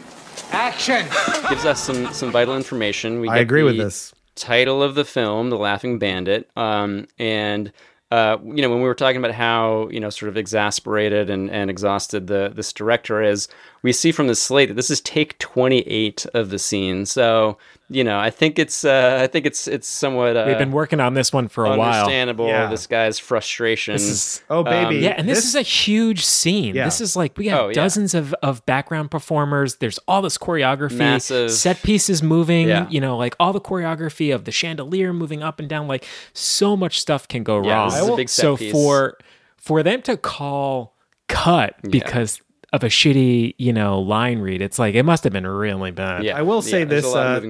[0.50, 1.06] action.
[1.48, 3.20] gives us some some vital information.
[3.20, 4.14] We I get agree with this.
[4.34, 7.72] Title of the film, The Laughing Bandit, um, and
[8.10, 11.50] uh, you know when we were talking about how you know sort of exasperated and,
[11.50, 13.48] and exhausted the this director is,
[13.84, 17.04] we see from the slate that this is take twenty eight of the scene.
[17.06, 17.58] So
[17.90, 21.00] you know I think it's uh, I think it's it's somewhat uh, We've been working
[21.00, 22.00] on this one for a while.
[22.04, 22.46] understandable.
[22.48, 22.68] Yeah.
[22.70, 23.92] This guy's frustration.
[23.94, 26.74] This is oh baby, yeah, and this, is a huge scene.
[26.74, 26.86] Yeah.
[26.86, 27.74] This is like we have Oh, yeah.
[27.74, 29.76] dozens of, of background performers.
[29.76, 31.50] There's all this choreography, Massive.
[31.52, 32.68] set pieces moving.
[32.68, 32.88] Yeah.
[32.88, 35.86] You know, like all the choreography of the chandelier moving up and down.
[35.86, 37.90] Like so much stuff can go Yeah, wrong.
[37.90, 38.72] this is a big set so piece.
[38.72, 39.18] for
[39.58, 40.94] for them to call
[41.28, 42.40] cut because
[42.74, 46.26] of a shitty you know line read, it's like it must have been really bad.
[46.28, 47.40] I will say this: uh,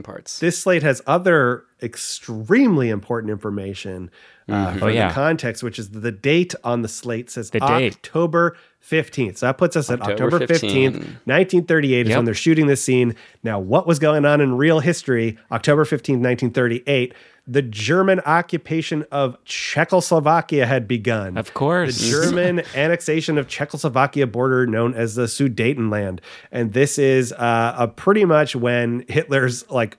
[0.40, 4.10] this slate has other extremely important information
[4.48, 4.78] uh, Mhm.
[4.78, 5.08] for Oh, yeah.
[5.08, 7.94] the context, which is the date on the slate says The date.
[7.94, 9.38] October fifteenth.
[9.38, 11.16] So that puts us at October October fifteenth, 15.
[11.26, 13.14] nineteen thirty-eight, is when they're shooting this scene.
[13.42, 15.38] Now, what was going on in real history?
[15.50, 17.14] October fifteenth, nineteen thirty-eight.
[17.46, 21.36] The German occupation of Czechoslovakia had begun.
[21.36, 21.98] Of course.
[21.98, 26.20] The German annexation of Czechoslovakia border known as the Sudetenland.
[26.50, 29.98] And this is uh, a pretty much when Hitler's like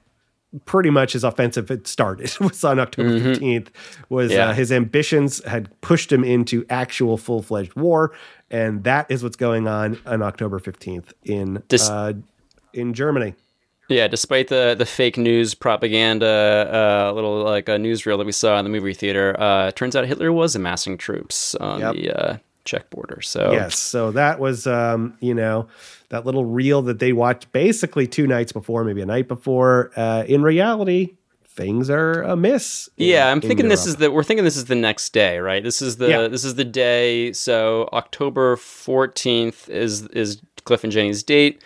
[0.66, 3.36] pretty much his offensive had started it was on October Mhm.
[3.36, 3.68] 15th
[4.08, 4.50] was Yeah.
[4.50, 8.14] uh, his ambitions had pushed him into actual full-fledged war
[8.50, 12.14] and that is what's going on on October 15th in Dis- uh,
[12.74, 13.36] in Germany.
[13.88, 16.70] Yeah, despite the the fake news propaganda,
[17.10, 20.06] uh, little like a newsreel that we saw in the movie theater, uh, turns out
[20.08, 21.94] Hitler was amassing troops on Yep.
[21.96, 23.22] the uh, Czech border.
[23.22, 25.68] So Yes, so that was um, you know
[26.10, 29.92] that little reel that they watched basically two nights before, maybe a night before.
[29.96, 31.16] Uh, in reality,
[31.48, 32.90] things are amiss.
[32.98, 35.64] in- Yeah, I'm thinking this is the we're thinking this is the next day, right?
[35.64, 36.28] This is the Yeah.
[36.28, 37.34] this is the day.
[37.34, 41.62] So October 14th is is Cliff and Jenny's date.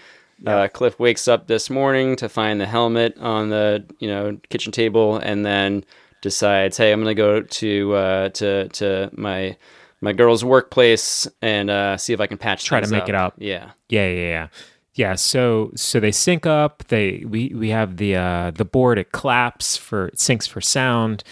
[0.46, 4.72] Uh, Cliff wakes up this morning to find the helmet on the you know kitchen
[4.72, 5.84] table, and then
[6.22, 9.58] decides, hey, I'm gonna go to uh, to to my
[10.02, 13.36] my girl's workplace and uh, see if I can patch try to make it up.
[13.38, 13.72] Yeah.
[13.90, 14.48] Yeah, yeah, yeah.
[14.94, 16.84] Yeah, so so they sync up.
[16.90, 21.24] They we we have the uh the board it claps for it syncs for sound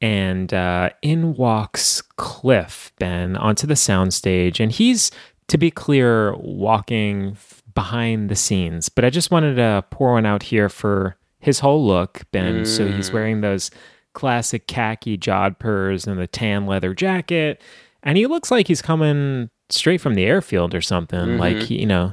[0.00, 5.12] and uh in walks Cliff Ben onto the soundstage and he's
[5.48, 7.36] to be clear walking
[7.74, 8.88] behind the scenes.
[8.88, 12.64] But I just wanted to pour one out here for his whole look, Ben.
[12.64, 13.14] So he's Mm.
[13.14, 13.70] wearing those
[14.14, 17.62] classic khaki jodhpurs and the tan leather jacket
[18.02, 21.62] and he looks like he's coming straight from the airfield or something like Mhm.
[21.62, 22.12] he, you know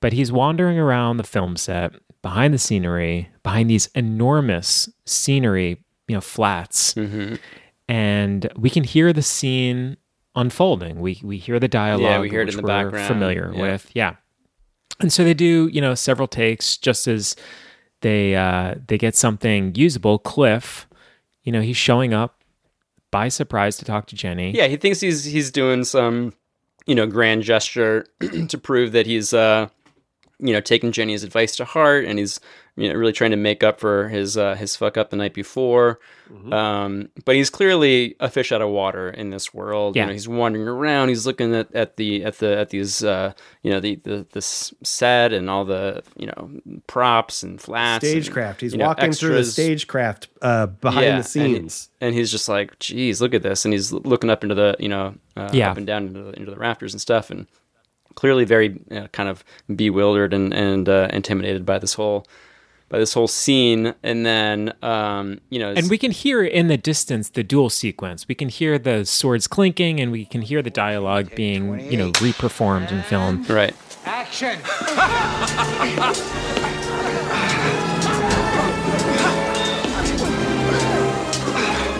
[0.00, 6.14] but he's wandering around the film set behind the scenery behind these enormous scenery you
[6.14, 7.34] know flats Mm-hmm.
[7.88, 9.96] and we can hear the scene
[10.36, 11.00] unfolding.
[11.00, 12.02] We we hear the dialogue.
[12.02, 13.60] yeah, we hear it in the background, Familiar yeah.
[13.60, 14.14] with, yeah.
[15.00, 17.36] And so they do, you know, several takes just as
[18.02, 20.18] they uh, they get something usable.
[20.18, 20.86] Cliff,
[21.42, 22.42] you know, he's showing up
[23.10, 24.52] by surprise to talk to Jenny.
[24.52, 26.34] Yeah, he thinks he's he's doing some,
[26.86, 28.06] you know, grand gesture
[28.48, 29.68] to prove that he's uh
[30.38, 32.40] you know, taking Jenny's advice to heart and he's
[32.76, 35.34] you know really trying to make up for his uh his fuck up the night
[35.34, 36.00] before.
[36.32, 36.52] Mm-hmm.
[36.52, 39.94] Um but he's clearly a fish out of water in this world.
[39.94, 40.02] Yeah.
[40.02, 43.34] You know, he's wandering around, he's looking at, at the at the at these uh
[43.62, 46.50] you know, the the this set and all the, you know,
[46.86, 48.04] props and flats.
[48.04, 48.60] and, Stagecraft.
[48.62, 51.90] He's you know, walking through the stagecraft uh, behind Yeah, the scenes.
[52.00, 54.76] and, and he's just like, "Geez, look at this!" And he's looking up into the,
[54.80, 55.70] you know, uh, Yeah.
[55.70, 57.46] up and down into the, into the rafters and stuff, and
[58.14, 59.44] clearly very uh, kind of
[59.74, 62.26] bewildered and and uh, intimidated by this whole
[62.92, 63.94] by this whole scene.
[64.02, 68.28] And then, um, you know, And we can hear in the distance the duel sequence.
[68.28, 72.12] We can hear the swords clinking, and we can hear the dialogue being, you know,
[72.12, 73.44] reperformed in film.
[73.48, 73.74] Right.
[74.04, 74.58] Action!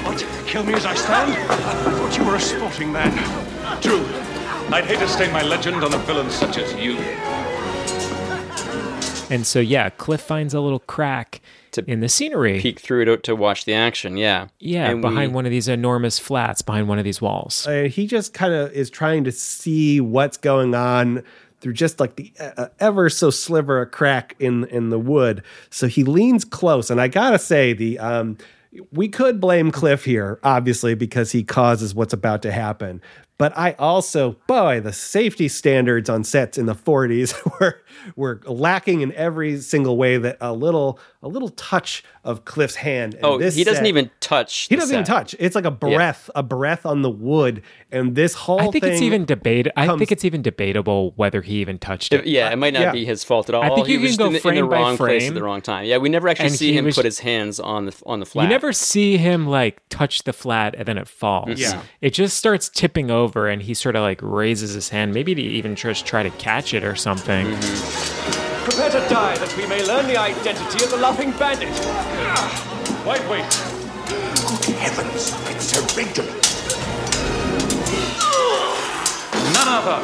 [0.05, 0.19] What?
[0.47, 1.33] Kill me as I stand?
[1.33, 3.13] I thought you were a sporting man.
[3.81, 4.05] True.
[4.71, 6.97] I'd hate to stain my legend on a villain such as you.
[9.33, 11.41] And so, yeah, Cliff finds a little crack
[11.87, 12.61] in the scenery.
[12.61, 14.17] peek through it to, to watch the action.
[14.19, 14.49] Yeah.
[14.59, 17.67] Yeah, And behind we- one of these enormous flats, behind one of these walls.
[17.67, 21.23] Uh, he just kind of is trying to see what's going on
[21.61, 25.43] through just like the uh, ever so sliver of crack in in the wood.
[25.71, 28.37] So he leans close, and I gotta say the um,
[28.91, 33.01] we could blame Cliff here, obviously, because he causes what's about to happen.
[33.43, 37.83] But I also, boy, the safety standards on sets in the 40s were
[38.15, 40.17] were lacking in every single way.
[40.17, 43.15] That a little a little touch of Cliff's hand.
[43.15, 44.67] in Oh, this he doesn't set- even touch.
[44.69, 45.35] He the doesn't even touch.
[45.39, 48.93] It's like a breath, a breath on the wood, and this whole I think thing.
[48.93, 49.69] it's even debate.
[49.77, 52.27] I think it's even debatable whether he even touched it.
[52.27, 52.93] yeah, it might not yeah.
[52.93, 53.63] be his fault at all.
[53.63, 55.23] I think he you was can go in the, in frame the by wrong place
[55.23, 55.35] at frame.
[55.35, 55.85] the wrong time.
[55.85, 58.27] Yeah, we never actually And see him was- put his hands on the on the
[58.27, 58.45] flat.
[58.45, 61.61] You never see him like touch the flat and then it falls.
[61.61, 61.83] Yeah.
[62.01, 65.43] It just starts tipping over and he sort of like raises his hand, maybe to
[65.43, 67.47] even just try to catch it or something.
[67.47, 68.12] Prepare to
[69.13, 71.69] die that we may learn the identity of the Laughing Bandit.
[73.05, 73.45] Wait, wait.
[74.65, 76.33] Good heavens, it's original.
[79.53, 79.99] None other.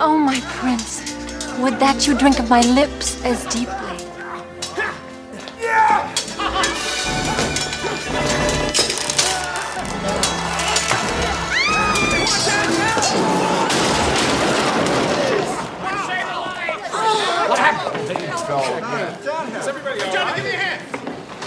[0.00, 1.02] Oh, my prince.
[1.58, 3.98] Would that you drink of my lips as deeply.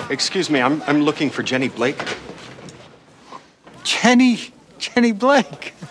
[0.09, 2.01] Excuse me, I'm, I'm looking for Jenny Blake.
[3.83, 4.39] Jenny,
[4.77, 5.73] Jenny Blake.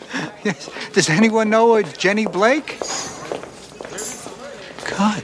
[0.42, 0.70] Yes.
[0.92, 2.78] Does anyone know a Jenny Blake?
[4.88, 5.22] God.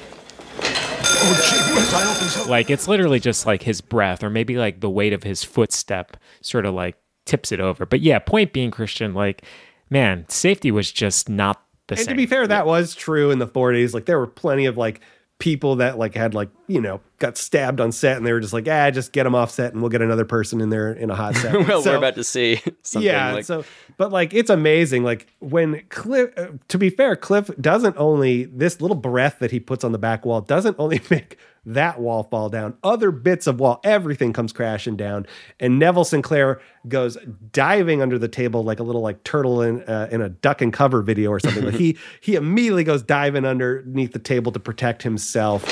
[1.28, 5.42] Oh, like it's literally just like his breath or maybe like the weight of his
[5.42, 7.84] footstep sort of like tips it over.
[7.86, 9.42] But yeah, point being Christian, like
[9.90, 12.08] man, safety was just not the and same.
[12.08, 13.94] to be fair, that was true in the 40s.
[13.94, 15.00] Like there were plenty of like
[15.38, 18.52] people that like had like you know got stabbed on set, and they were just
[18.52, 21.10] like, ah, just get them off set, and we'll get another person in there in
[21.10, 21.52] a hot set.
[21.68, 23.64] well, So- we're about to see something yeah like so
[23.98, 28.80] but like it's amazing like when cliff uh, to be fair cliff doesn't only this
[28.80, 32.48] little breath that he puts on the back wall doesn't only make that wall fall
[32.48, 35.26] down other bits of wall everything comes crashing down
[35.60, 37.18] and neville sinclair goes
[37.52, 40.72] diving under the table like a little like turtle in uh, in a duck and
[40.72, 45.02] cover video or something like he he immediately goes diving underneath the table to protect
[45.02, 45.64] himself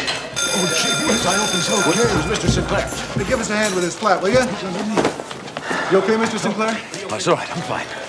[0.56, 2.34] Oh, gee whiz, I hope he's okay.
[2.34, 2.48] Mr.
[2.48, 2.86] Sinclair.
[2.86, 4.38] Hey, give us a hand with his flat, will you?
[5.90, 6.38] You okay, Mr.
[6.38, 6.80] Sinclair?
[7.10, 8.03] Oh, it's all right, I'm fine.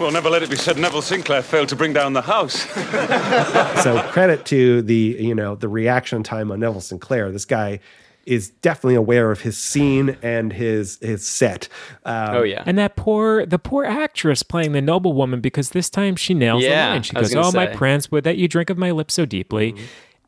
[0.00, 2.62] Well, never let it be said Neville Sinclair failed to bring down the house.
[3.82, 7.30] so credit to the you know the reaction time on Neville Sinclair.
[7.32, 7.80] This guy
[8.24, 11.68] is definitely aware of his scene and his his set.
[12.04, 12.62] Um, Oh yeah.
[12.66, 16.88] And that poor, the poor actress playing the noblewoman, because this time she nails Yeah,
[16.88, 17.02] the line.
[17.02, 17.66] She goes, "Oh, my say.
[17.66, 17.78] Mm-hmm.
[17.78, 19.74] prince, would that you drink of my lips so deeply?"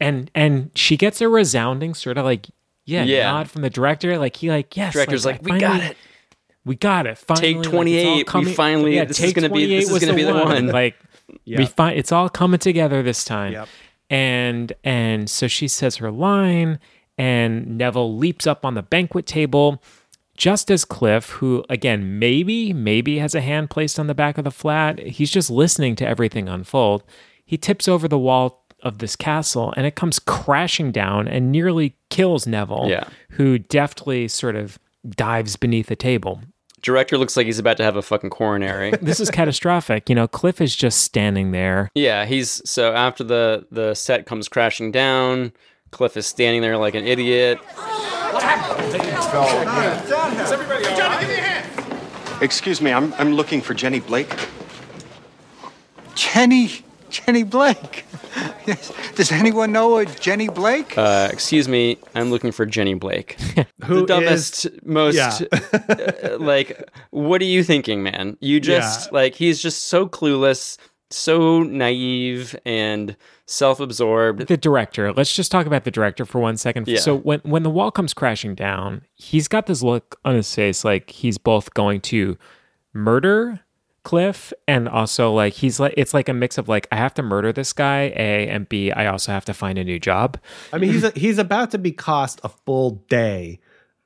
[0.01, 2.47] And and she gets a resounding sort of like,
[2.87, 3.31] yeah, Yeah.
[3.31, 4.19] nod from the director.
[4.19, 5.97] Like he like, yes, Director's I like, "We got it.
[6.65, 7.17] We got it.
[7.19, 8.35] Finally, Take like, it's 28.
[8.35, 10.67] We finally- yeah, this is gonna be- this is gonna be the one.
[10.69, 10.95] Like
[11.45, 11.59] Yeah.
[11.59, 13.53] we find it's all coming together this time.
[13.53, 13.69] Yep.
[14.11, 16.79] And and so she says her line,
[17.17, 19.83] and Neville leaps up on the banquet table,
[20.37, 24.45] just as Cliff, who again maybe maybe has a hand placed on the back of
[24.45, 27.05] the flat, he's just listening to everything unfold.
[27.45, 31.95] He tips over the wall of this castle and it comes crashing down and nearly
[32.09, 33.05] kills Neville, Yeah.
[33.31, 34.79] who deftly sort of
[35.09, 36.41] dives beneath a table.
[36.83, 38.93] Director looks like he's about to have a fucking coronary.
[39.03, 40.09] This is catastrophic.
[40.09, 41.91] You know, Cliff is just standing there.
[41.95, 45.53] yeah, he's so after the the set comes crashing down,
[45.91, 47.59] Cliff is standing there like an idiot.
[52.41, 54.35] Excuse me, I'm, I'm looking for Jenny Blake.
[56.15, 58.05] Jenny, Jenny Blake.
[58.67, 58.93] Yes.
[59.17, 60.97] Does anyone know a Jenny Blake?
[60.97, 63.41] Uh, excuse me, I'm looking for Jenny Blake.
[63.85, 65.39] Who the dumbest, is- most Yeah.
[65.73, 68.37] uh, like, what are you thinking, man?
[68.41, 70.77] You just like he's just so clueless,
[71.11, 74.47] so naive and self-absorbed.
[74.47, 75.13] The director.
[75.13, 76.87] Let's just talk about the director for one second.
[76.87, 77.01] Yeah.
[77.01, 80.85] So when when the wall comes crashing down, he's got this look on his face
[80.85, 82.39] like he's both going to
[82.93, 83.61] murder
[84.11, 87.23] Cliff and also like he's like it's like a mix of like I have to
[87.23, 90.37] murder this guy A and B I also have to find a new job.
[90.73, 93.61] I mean, he's a, he's about to be cost a full day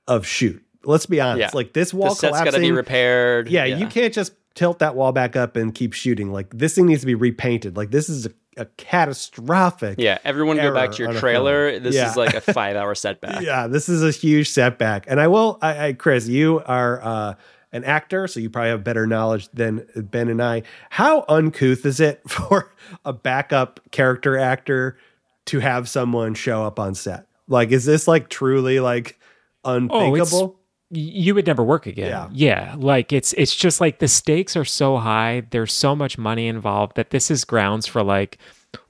[0.07, 0.63] of shoot.
[0.85, 1.41] Let's be honest.
[1.41, 1.51] Yeah.
[1.55, 3.49] Like this wall the set's got to be repaired.
[3.49, 6.31] yeah, you can't just tilt that wall back up and keep shooting.
[6.31, 7.75] Like this thing needs to be repainted.
[7.79, 9.97] Like this is a, a catastrophic.
[9.99, 11.79] Yeah, everyone go back to your trailer.
[11.81, 12.11] This Yeah.
[12.11, 13.43] is like a five-hour setback.
[13.43, 15.07] Yeah, this is a huge setback.
[15.09, 17.35] And I will, I, I Chris, you are uh,
[17.75, 20.63] an actor, so you probably have better knowledge than Ben and I.
[20.89, 22.73] How uncouth is it for
[23.05, 24.97] a backup character actor
[25.47, 27.27] to have someone show up on set?
[27.49, 29.19] Like, is this like truly like
[29.67, 30.59] Oh, unthinkable?
[30.91, 32.09] you would never work again.
[32.09, 32.29] Yeah.
[32.33, 32.75] Yeah.
[32.79, 36.97] Like it's it's just like the stakes are so high, there's so much money involved
[36.97, 38.39] that this is grounds for like,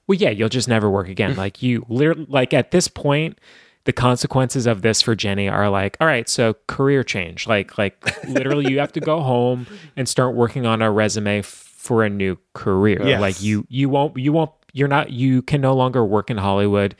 [0.07, 1.35] well, yeah, you'll just never work again.
[1.37, 3.39] like you literally like at this point,
[3.85, 7.47] the consequences of this for Jenny are like, all right, so career change.
[7.47, 9.65] Like like literally you have to go home
[9.95, 13.01] and start working on a resume f- for a new career.
[13.05, 13.21] Yes.
[13.21, 16.95] Like you you won't you won't you're not you can no longer work in Hollywood.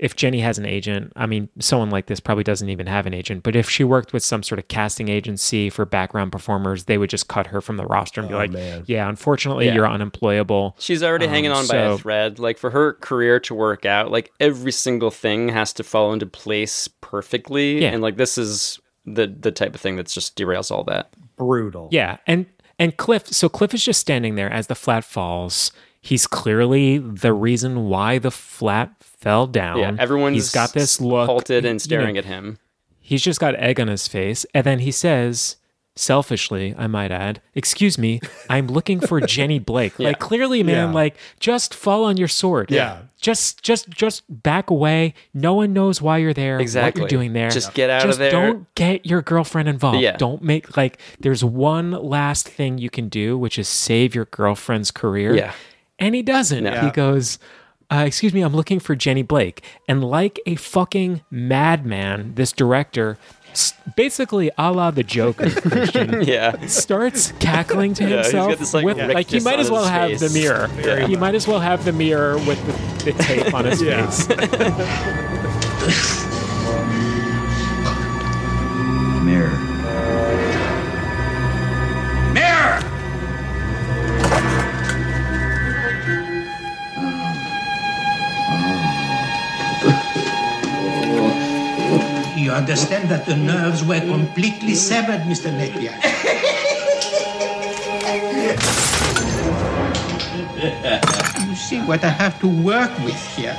[0.00, 3.12] If Jenny has an agent, I mean, someone like this probably doesn't even have an
[3.12, 6.96] agent, but if she worked with some sort of casting agency for background performers, they
[6.96, 8.84] would just cut her from the roster and be Oh, like, man.
[8.86, 9.74] yeah, unfortunately, Yeah.
[9.74, 10.74] you're unemployable.
[10.78, 12.38] She's already Um, hanging on by a thread.
[12.38, 16.24] Like for her career to work out, like every single thing has to fall into
[16.26, 17.82] place perfectly.
[17.82, 17.90] Yeah.
[17.90, 21.10] And like this is the the type of thing that's just derails all that.
[21.36, 21.88] Brutal.
[21.92, 22.46] Yeah, and
[22.78, 25.72] and Cliff, so Cliff is just standing there as the flat falls.
[26.00, 29.78] He's clearly the reason why the flat fell down.
[29.78, 32.58] Yeah, everyone's he's got this look halted and you know, staring at him.
[33.00, 35.56] He's just got egg on his face, and then he says,
[35.96, 40.08] selfishly, I might add, "Excuse me, I'm looking for Jenny Blake." Yeah.
[40.08, 40.94] Like clearly, man, Yeah.
[40.94, 42.70] like just fall on your sword.
[42.70, 43.02] Yeah.
[43.20, 45.12] Just just just back away.
[45.34, 46.58] No one knows why you're there.
[46.58, 47.02] Exactly.
[47.02, 47.50] What you're doing there.
[47.50, 48.30] Just get out of Just there.
[48.30, 50.00] Don't get your girlfriend involved.
[50.00, 50.16] Yeah.
[50.16, 54.90] Don't make like there's one last thing you can do, which is save your girlfriend's
[54.90, 55.36] career.
[55.36, 55.52] Yeah.
[56.00, 56.64] And he doesn't.
[56.64, 56.80] No.
[56.80, 57.38] He goes,
[57.92, 59.62] uh, excuse me, I'm looking for Jenny Blake.
[59.86, 63.18] And like a fucking madman, this director,
[63.96, 66.66] basically a la the Joker, Christian, Yeah.
[66.66, 68.48] starts cackling to Yeah, himself.
[68.50, 70.68] got this, like, with, like he might as well have the mirror.
[70.68, 72.64] Very He might as well have the mirror with
[73.04, 74.26] the, the tape on his face.
[92.60, 95.50] understand that the nerves were completely severed, Mr.
[95.50, 95.96] Napier.
[101.48, 103.56] you see what I have to work with here.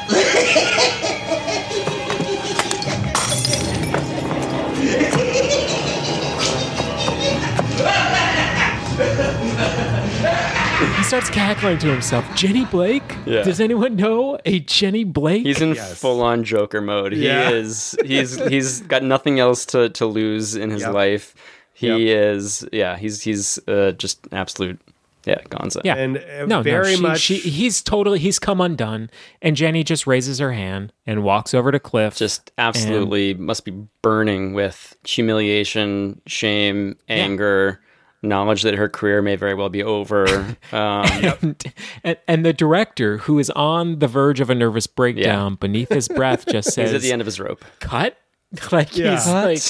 [10.98, 12.36] He starts cackling to himself.
[12.36, 13.11] Jenny Blake?
[13.26, 13.44] Yeah.
[13.44, 15.46] Does anyone know a Jenny Blake?
[15.46, 17.14] He's in full on Joker mode.
[17.14, 20.94] He is he's he's got nothing else to, to lose in his Yep.
[20.94, 21.36] life.
[21.74, 22.00] He Yep.
[22.00, 24.80] is yeah, he's he's uh, just absolute
[25.26, 25.82] yeah, Gonzo.
[25.84, 25.96] Yeah.
[25.96, 27.20] And uh, no, very no, she, much.
[27.20, 28.18] She, he's totally.
[28.20, 29.10] He's come undone,
[29.42, 32.16] and Jenny just raises her hand and walks over to Cliff.
[32.16, 37.82] Just absolutely must be burning with humiliation, shame, anger,
[38.24, 40.58] knowledge that her career may very well be over.
[40.72, 41.06] Um,
[41.42, 45.90] and, and, and the director, who is on the verge of a nervous breakdown, beneath
[45.90, 47.64] his breath, just says, He's at the end of his rope.
[47.80, 48.18] "Cut."
[48.72, 49.12] Like Yeah.
[49.16, 49.46] he's Cut?
[49.46, 49.62] like,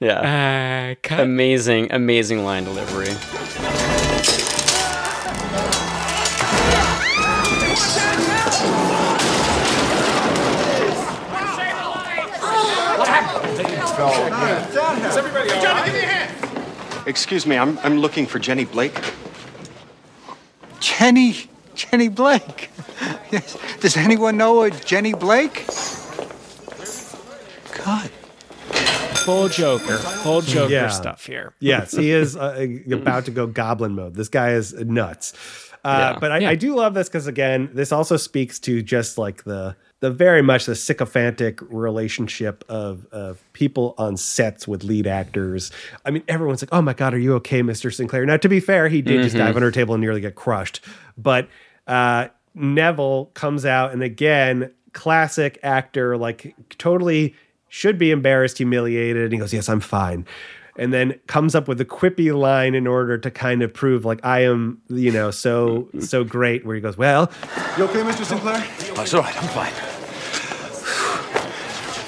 [0.00, 0.92] Yeah.
[0.92, 1.20] uh, cut.
[1.20, 3.08] Amazing, amazing line delivery.
[17.06, 18.98] Excuse me, I'm, I'm looking for Jenny Blake.
[20.80, 21.36] Jenny,
[21.74, 22.70] Jenny Blake.
[23.30, 23.56] Yes.
[23.80, 25.66] Does anyone know a Jenny Blake?
[27.84, 28.10] God.
[29.24, 30.88] Full Joker, full Joker Yeah.
[30.88, 31.54] stuff here.
[31.58, 34.14] yes, he is uh, about to go goblin mode.
[34.14, 35.32] This guy is nuts.
[35.84, 36.18] Uh, Yeah.
[36.20, 36.50] But I, Yeah.
[36.50, 40.42] I do love this because again, this also speaks to just like the the very
[40.42, 45.70] much the sycophantic relationship of of people on sets with lead actors.
[46.04, 48.60] I mean, everyone's like, "Oh my god, are you okay, Mister Sinclair?" Now, to be
[48.60, 49.38] fair, he did just Mhm.
[49.40, 50.80] dive under a table and nearly get crushed.
[51.16, 51.48] But
[51.86, 57.34] uh, Neville comes out and again, classic actor, like totally
[57.68, 59.24] should be embarrassed, humiliated.
[59.24, 60.24] And he goes, Yes, I'm fine.
[60.76, 64.18] And then comes up with a quippy line in order to kind of prove like
[64.24, 66.66] I am, you know, so so great.
[66.66, 67.30] Where he goes, Well,
[67.78, 68.24] You okay, Mr.
[68.24, 68.58] Sinclair?
[68.94, 69.72] That's all right, I'm fine.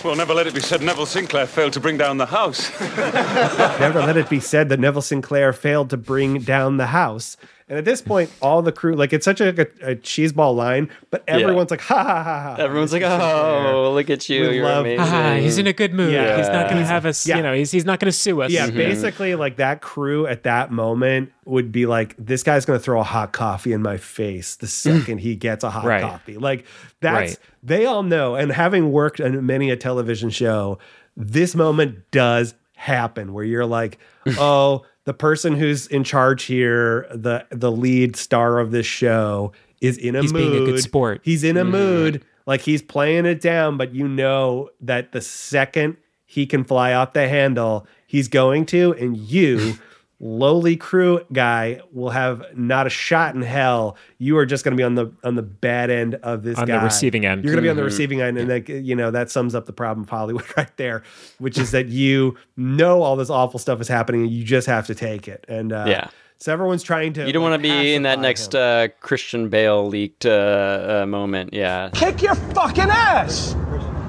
[0.05, 2.71] Well, never let it be said Neville Sinclair failed to bring down the house.
[3.81, 7.37] never let it be said that Neville Sinclair failed to bring down the house.
[7.69, 10.89] And at this point, all the crew, like it's such a, a, a cheeseball line,
[11.11, 11.39] but Yeah.
[11.39, 12.63] everyone's like, ha ha ha ha.
[12.63, 13.11] Everyone's like, Mr.
[13.11, 13.75] Sinclair.
[13.75, 14.49] "Oh, look at you!
[14.51, 16.13] We You're love- amazing." Ah, he's in a good mood.
[16.13, 16.37] Yeah.
[16.37, 17.39] He's not going to have us, yeah.
[17.39, 18.53] you know, he's, he's not going to sue us.
[18.53, 22.83] Yeah, basically, like that crew at that moment would be like, this guy's going to
[22.85, 26.03] throw a hot coffee in my face the second he gets a hot Right.
[26.03, 26.37] coffee.
[26.37, 26.67] Like,
[27.01, 27.39] that's, Right.
[27.65, 28.37] they all know.
[28.37, 30.79] And having worked on many a television show,
[31.17, 33.99] this moment does happen where you're like,
[34.39, 39.97] oh, the person who's in charge here, the the lead star of this show, is
[39.97, 40.53] in a He's mood.
[40.53, 41.21] being a good sport.
[41.25, 41.71] He's in a Mhm.
[41.71, 42.25] mood.
[42.47, 45.97] Like he's playing it down, but you know that the second
[46.27, 49.79] he can fly off the handle, he's going to, and you,
[50.19, 53.97] lowly crew guy, will have not a shot in hell.
[54.19, 56.67] You are just going to be on the on the bad end of this On
[56.67, 57.45] the receiving end.
[57.45, 57.87] You're going to be on the Mhm.
[57.87, 61.03] receiving end, and that you know that sums up the problem of Hollywood right there,
[61.39, 64.87] which is that you know all this awful stuff is happening, and you just have
[64.87, 65.45] to take it.
[65.49, 66.09] And uh, Yeah.
[66.39, 67.27] so everyone's trying to.
[67.27, 71.53] You don't want to be in that next uh, Christian Bale leaked uh, uh, moment.
[71.53, 71.91] Yeah.
[71.93, 73.55] Kick your fucking ass!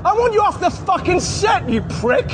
[0.05, 2.29] I want you off the fucking set, you prick!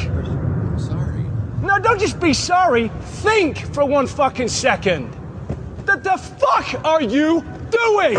[1.64, 2.90] No, don't just be sorry.
[3.24, 5.10] Think for one fucking second.
[5.86, 7.42] The, the fuck are you
[7.72, 8.18] doing?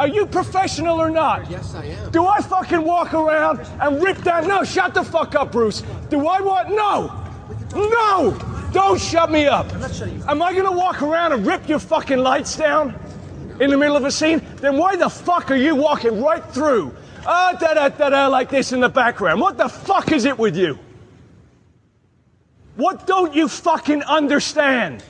[0.00, 1.48] Are you professional or not?
[1.48, 2.10] Yes, I am.
[2.10, 4.46] Do I fucking walk around and rip that?
[4.46, 5.82] No, shut the fuck up, Bruce.
[6.10, 6.70] Do I want?
[6.70, 7.24] No!
[7.74, 8.68] No!
[8.72, 9.72] Don't shut me up.
[10.28, 12.98] Am I gonna walk around and rip your fucking lights down
[13.60, 14.44] in the middle of a scene?
[14.56, 16.94] Then why the fuck are you walking right through?
[17.24, 19.40] Ah, da da da da, like this in the background.
[19.40, 20.78] What the fuck is it with you?
[22.78, 25.02] What don't you fucking understand?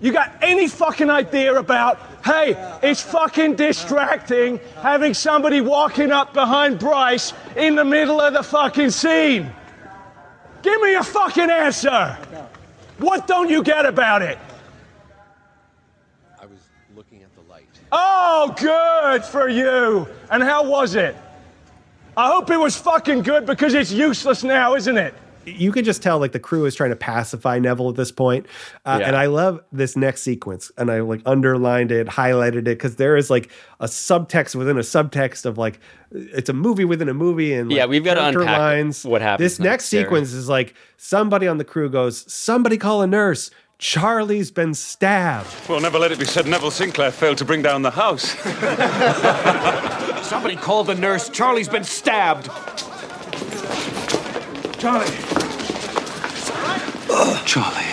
[0.00, 6.78] You got any fucking idea about, hey, it's fucking distracting having somebody walking up behind
[6.78, 9.50] Bryce in the middle of the fucking scene?
[10.62, 12.16] Give me a fucking answer.
[12.98, 14.38] What don't you get about it?
[16.40, 16.60] I was
[16.94, 17.66] looking at the light.
[17.90, 20.06] Oh, good for you.
[20.30, 21.16] And how was it?
[22.16, 25.14] I hope it was fucking good because it's useless now, isn't it?
[25.46, 28.46] you can just tell like the crew is trying to pacify Neville at this point.
[28.84, 29.08] Uh, Yeah.
[29.08, 33.16] And I love this next sequence, and I like underlined it, highlighted it because there
[33.16, 33.50] is like
[33.80, 37.76] a subtext within a subtext of like it's a movie within a movie, and like,
[37.76, 39.04] Yeah, we've got to character unpack lines.
[39.04, 39.44] what happens.
[39.44, 40.02] This next there.
[40.04, 45.48] sequence is like somebody on the crew goes, "Somebody call a nurse." Charlie's been stabbed.
[45.68, 48.34] Well, never let it be said Neville Sinclair failed to bring down the house.
[50.24, 51.28] Somebody call the nurse.
[51.28, 52.46] Charlie's been stabbed.
[54.78, 55.06] Charlie.
[57.44, 57.92] Charlie.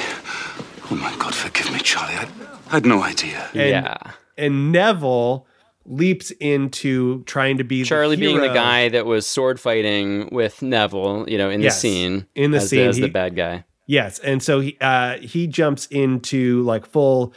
[0.89, 2.15] Oh my God, forgive me, Charlie.
[2.15, 2.27] I
[2.69, 3.49] I had no idea.
[3.53, 3.97] And,
[4.37, 5.45] And Neville
[5.85, 10.61] leaps into trying to be Charlie the being the guy that was sword fighting with
[10.61, 12.27] Neville, you know, in Yes, the scene.
[12.35, 13.65] in the as scene, as the bad guy.
[13.87, 17.33] Yes, and so he uh, he jumps into like full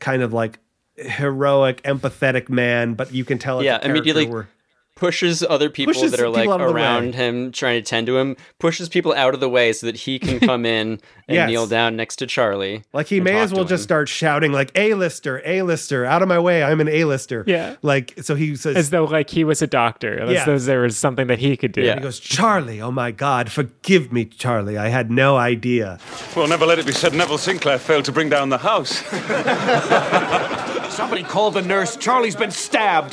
[0.00, 0.58] kind of like
[0.98, 4.48] heroic, empathetic man, but you can tell it's yeah, a character immediately where-
[4.96, 7.12] pushes other people Pushes that are like people out of the around way.
[7.12, 10.18] him trying to tend to him, pushes people out of the way so that he
[10.18, 11.48] can come in and Yes.
[11.48, 12.82] kneel down next to Charlie.
[12.92, 13.84] like he may as well just him.
[13.84, 17.44] start shouting like A-lister, A-lister, out of my way, I'm an A-lister.
[17.46, 17.76] Yeah.
[17.80, 20.18] Like so he says As though like he was a doctor.
[20.18, 20.44] As Yeah.
[20.44, 21.82] though there was something that he could do.
[21.82, 21.94] yeah.
[21.94, 24.78] He goes, Charlie, oh my God, forgive me, Charlie.
[24.78, 26.00] I had no idea.
[26.34, 29.04] Well, never let it be said Neville Sinclair failed to bring down the house.
[30.90, 31.96] Somebody call the nurse.
[31.96, 33.12] Charlie's been stabbed.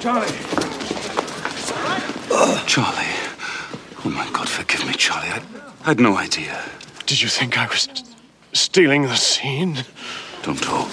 [0.00, 0.26] Charlie.
[2.66, 3.12] Charlie.
[4.04, 5.28] Oh my God, forgive me, Charlie.
[5.28, 5.42] I
[5.84, 6.62] I had no idea.
[7.06, 7.88] Did you think I was
[8.52, 9.84] stealing the scene?
[10.42, 10.92] Don't talk.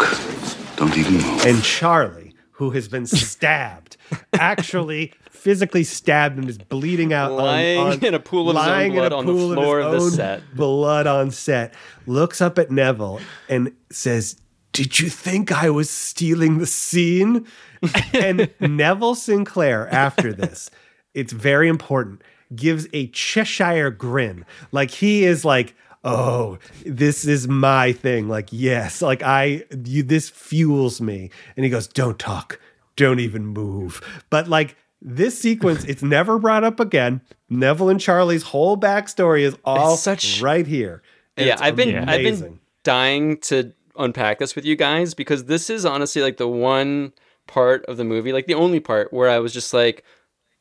[0.78, 1.46] Don't even move.
[1.46, 3.98] And Charlie, who has been stabbed,
[4.34, 8.70] actually physically stabbed and is bleeding out, Lying on, in a pool of his own
[8.70, 10.56] lying in blood on the floor his of the set.
[10.56, 11.74] Blood on set.
[12.06, 14.40] Looks up at Neville and says,
[14.74, 17.48] Did you think I was stealing the scene?
[18.14, 20.70] and Neville Sinclair, after this,
[21.14, 22.22] it's very important,
[22.54, 24.46] gives a Cheshire grin.
[24.72, 28.28] Like he is like, oh, this is my thing.
[28.28, 31.30] Like, yes, like I, you, this fuels me.
[31.56, 32.60] And he goes, don't talk,
[32.96, 34.02] don't even move.
[34.30, 37.22] But like, this sequence, it's never brought up again.
[37.50, 41.02] Neville and Charlie's whole backstory is all such- right here.
[41.38, 45.70] And yeah, I've been I've been dying to unpack this with you guys because this
[45.70, 47.14] is honestly like the one
[47.48, 50.04] part of the movie, like the only part where I was just like,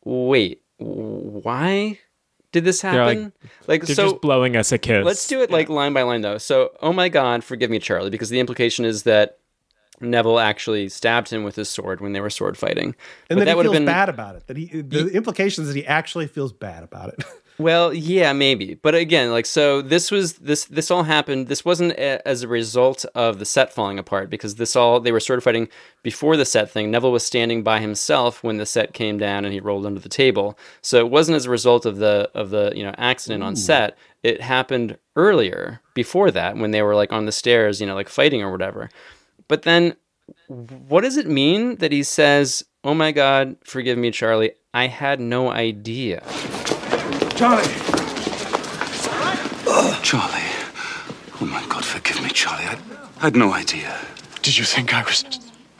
[0.04, 1.98] wait, why
[2.52, 3.32] did this They're happen?
[3.66, 5.04] like, they're just blowing us a kiss.
[5.04, 6.38] Let's do it like line by line though.
[6.38, 9.38] So, oh my god, forgive me, Charlie, because the implication is that
[10.00, 12.94] Neville actually stabbed him with his sword when they were sword fighting.
[13.28, 14.46] And But he would feels have been bad about it.
[14.46, 17.24] That he, the implication is that he actually feels bad about it.
[17.58, 18.74] Well, yeah, maybe.
[18.74, 22.48] But again, like so this was this this all happened this wasn't a, as a
[22.48, 25.68] result of the set falling apart because this all they were sword fighting
[26.04, 26.92] before the set thing.
[26.92, 30.08] Neville was standing by himself when the set came down and he rolled under the
[30.08, 30.56] table.
[30.82, 33.58] So it wasn't as a result of the of the, you know, accident on hmm.
[33.58, 33.98] set.
[34.22, 38.08] It happened earlier before that when they were like on the stairs, you know, like
[38.08, 38.88] fighting or whatever.
[39.48, 39.96] But then
[40.46, 44.52] what does it mean that he says, "Oh my god, forgive me, Charlie.
[44.72, 46.22] I had no idea."
[47.34, 47.64] Charlie!
[49.70, 50.50] Oh, Charlie.
[51.40, 52.64] Oh my God, forgive me, Charlie.
[53.20, 53.98] I had no idea.
[54.42, 55.24] Did you think I was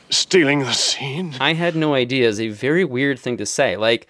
[0.09, 1.35] stealing the scene?
[1.39, 3.77] I had no idea is a very weird thing to say.
[3.77, 4.07] Like,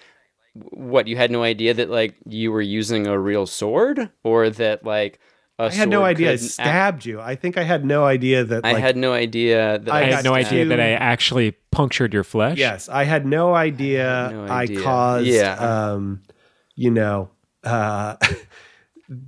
[0.53, 4.85] what you had no idea that like you were using a real sword, or that
[4.85, 5.19] like a
[5.59, 7.19] I had no idea I could act- stabbed you.
[7.19, 8.65] I think I had no idea that.
[8.65, 12.23] I had no idea that I I had no idea that I actually punctured your
[12.23, 12.57] flesh.
[12.57, 14.29] Yes, I had no idea.
[14.31, 15.27] no I caused.
[15.27, 15.53] Yeah.
[15.55, 16.21] Um,
[16.75, 17.29] you know.
[17.63, 18.15] Uh,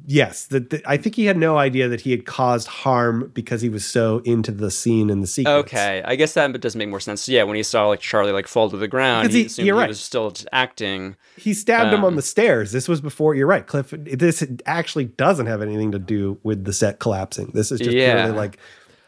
[0.06, 3.62] yes, that that- I think he had no idea that he had caused harm because
[3.62, 5.66] he was so into the scene and the sequence.
[5.68, 7.28] Okay, I guess that does make more sense.
[7.28, 9.66] Yeah, when he saw like Charlie like fall to the ground, Because he, he- assumed
[9.68, 9.88] you're he right.
[9.90, 11.16] was still just acting.
[11.38, 12.72] He stabbed him on Um, the stairs.
[12.72, 13.34] This was before.
[13.36, 13.90] You're right, Cliff.
[13.98, 17.52] This actually doesn't have anything to do with the set collapsing.
[17.54, 18.16] This is just Yeah.
[18.16, 18.58] purely like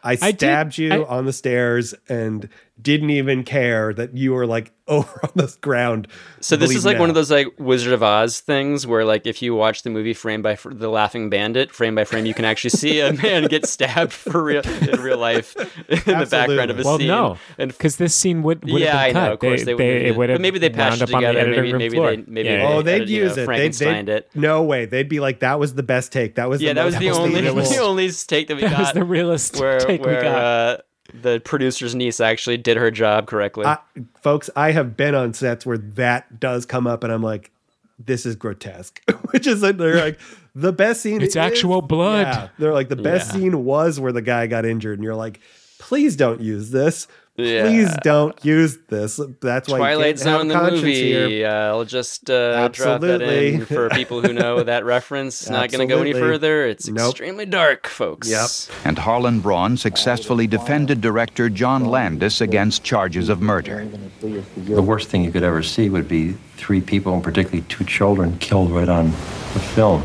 [0.02, 2.48] I I did- stabbed you I- on the stairs and
[2.80, 6.08] didn't even care that you were like over on the ground.
[6.40, 9.26] So this is bleeding like one of those like Wizard of Oz things where like
[9.26, 12.34] if you watch the movie frame by fr- the Laughing Bandit frame by frame, you
[12.34, 15.56] can actually see a man get stabbed for real in real life
[15.88, 17.06] in the background of a well, scene.
[17.06, 19.26] no, and because this scene would, would yeah, I have been cut.
[19.26, 19.32] know.
[19.32, 19.80] Of course, they, they, would.
[19.80, 21.50] they, would have but maybe they wound patched it up on the together.
[21.50, 22.16] Maybe, room maybe floor.
[22.16, 23.46] they maybe Yeah, they oh they'd edited, you know, use it.
[23.46, 24.30] They'd, Frankensteined it.
[24.34, 24.84] No way.
[24.84, 26.34] They'd be like, "That was the best take.
[26.34, 28.72] That was Yeah, the that was most the only the only take that we That
[28.72, 28.80] got.
[28.80, 30.24] was the realest where, take we got.
[30.24, 30.78] Uh,
[31.22, 33.64] the producer's niece actually did her job correctly.
[33.66, 33.78] I,
[34.20, 37.50] folks, I have been on sets where that does come up, and I'm like,
[37.98, 39.00] "This is grotesque,"
[39.30, 40.18] which is like they're like
[40.54, 41.22] the best scene.
[41.22, 42.26] It's is- actual blood.
[42.26, 43.40] Yeah, they're like the best Yeah.
[43.40, 45.40] scene was where the guy got injured, and you're like,
[45.78, 47.06] "Please don't use this.
[47.36, 47.64] Yeah.
[47.64, 50.94] Please don't use this." That's why Twilight you can't Zone, have the movie.
[50.94, 51.48] here.
[51.48, 55.42] Uh, I'll just uh, drop that in for people who know that reference.
[55.42, 56.64] It's not going to go any further.
[56.64, 57.10] It's Nope.
[57.10, 58.30] extremely dark, folks.
[58.30, 58.76] Yep.
[58.86, 63.84] And Harlan Braun successfully defended director John Landis against charges of murder.
[64.20, 68.38] The worst thing you could ever see would be three people, and particularly two children,
[68.38, 70.02] killed right on the film.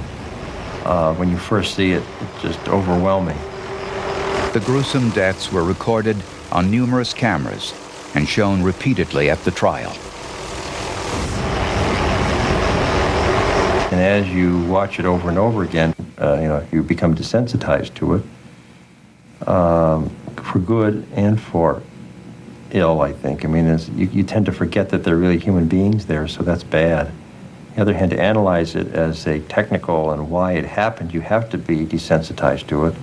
[0.83, 3.37] Uh, when you first see it, it's just overwhelming.
[4.53, 6.17] The gruesome deaths were recorded
[6.51, 7.73] on numerous cameras
[8.15, 9.95] and shown repeatedly at the trial.
[13.91, 17.95] And as you watch it over and over again, uh, you know, you become desensitized
[17.95, 21.81] to it, um, for good and for
[22.71, 23.01] ill.
[23.01, 23.43] I think.
[23.43, 26.63] I mean, you, you tend to forget that they're really human beings there, so that's
[26.63, 27.11] bad.
[27.75, 31.49] The other hand, to analyze it as a technical and why it happened, you have
[31.49, 32.95] to be desensitized to it.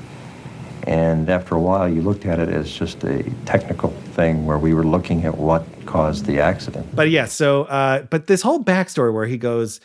[0.86, 4.72] And after a while, you looked at it as just a technical thing where we
[4.72, 6.94] were looking at what caused the accident.
[6.94, 9.80] But yeah, so uh, but this whole backstory where he goes,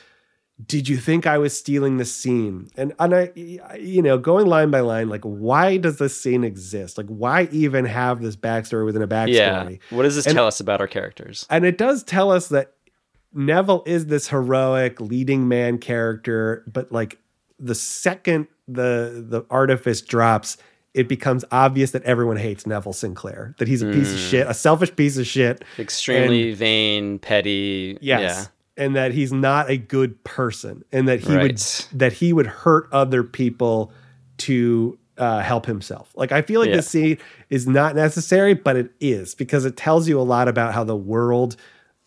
[0.63, 3.31] "Did you think I was stealing the scene?" And and I,
[3.79, 6.99] you know, going line by line, like, why does this scene exist?
[6.99, 9.33] Like, why even have this backstory within a backstory?
[9.33, 9.69] Yeah.
[9.89, 11.47] What does this And- tell us about our characters?
[11.49, 12.73] And it does tell us that
[13.33, 17.17] Neville is this heroic leading man character, but like
[17.59, 20.57] the second the the artifice drops,
[20.93, 24.53] it becomes obvious that everyone hates Neville Sinclair, that he's a piece of shit, a
[24.53, 25.63] selfish piece of shit.
[25.79, 27.97] Extremely and- vain, petty.
[28.01, 28.49] Yes.
[28.77, 31.43] And that he's not a good person and that he Right.
[31.43, 33.91] would that he would hurt other people
[34.39, 36.11] to uh, help himself.
[36.15, 36.77] Like I feel like Yeah.
[36.77, 37.17] this scene
[37.49, 40.95] is not necessary, but it is because it tells you a lot about how the
[40.95, 41.55] world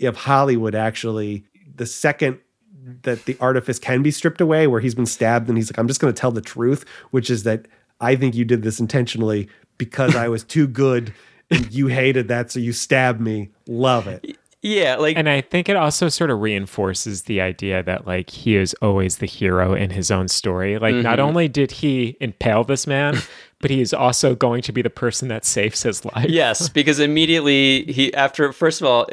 [0.03, 1.45] of Hollywood actually
[1.77, 2.39] the second
[3.03, 5.87] that the artifice can be stripped away where he's been stabbed and he's like I'm
[5.89, 7.67] just going to tell the truth, which is that
[8.05, 9.49] I think you did this intentionally
[9.79, 11.13] because I was too good
[11.51, 13.51] and you hated that, so you stabbed me.
[13.67, 14.37] Love it.
[14.63, 18.57] Yeah, like and I think it also sort of reinforces the idea that like he
[18.57, 20.79] is always the hero in his own story.
[20.79, 21.23] Like not Mhm.
[21.23, 23.19] only did he impale this man,
[23.61, 26.31] but he is also going to be the person that saves his life.
[26.31, 29.07] Yes, because immediately he after first of all,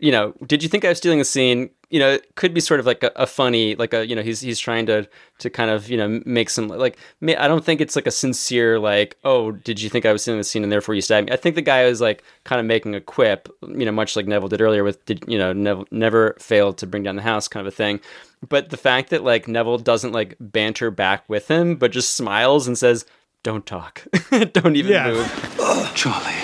[0.00, 1.68] you know, did you think I was stealing the scene?
[1.88, 4.22] You know, it could be sort of like a, a funny, like a you know,
[4.22, 5.08] he's he's trying to
[5.38, 8.10] to kind of you know make some like ma- I don't think it's like a
[8.10, 11.28] sincere like oh did you think I was stealing the scene and therefore you stabbed
[11.28, 11.32] me?
[11.32, 14.26] I think the guy was like kind of making a quip, you know, much like
[14.26, 17.46] Neville did earlier with did you know Neville never failed to bring down the house
[17.46, 18.00] kind of a thing.
[18.48, 22.66] But the fact that like Neville doesn't like banter back with him, but just smiles
[22.66, 23.06] and says,
[23.44, 24.04] "Don't talk,
[24.52, 25.10] don't even Yeah.
[25.12, 25.52] move."
[25.94, 26.42] Charlie.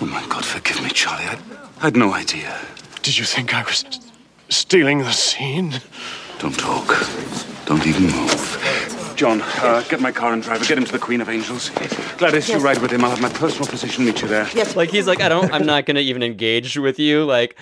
[0.00, 1.24] Oh my God, forgive me, Charlie.
[1.24, 1.38] I
[1.80, 2.56] I had no idea.
[3.02, 3.84] Did you think I was
[4.56, 5.80] stealing the scene?
[6.38, 6.86] Don't talk.
[7.66, 9.12] Don't even move.
[9.16, 10.64] John, uh, get my car and driver.
[10.64, 11.70] Get him to the Queen of Angels.
[12.18, 13.04] Gladys, you ride with him.
[13.04, 14.48] I'll have my personal physician meet you there.
[14.54, 14.74] Yes.
[14.74, 17.24] Like he's like, I don't, I'm not gonna even engage with you.
[17.24, 17.56] Like,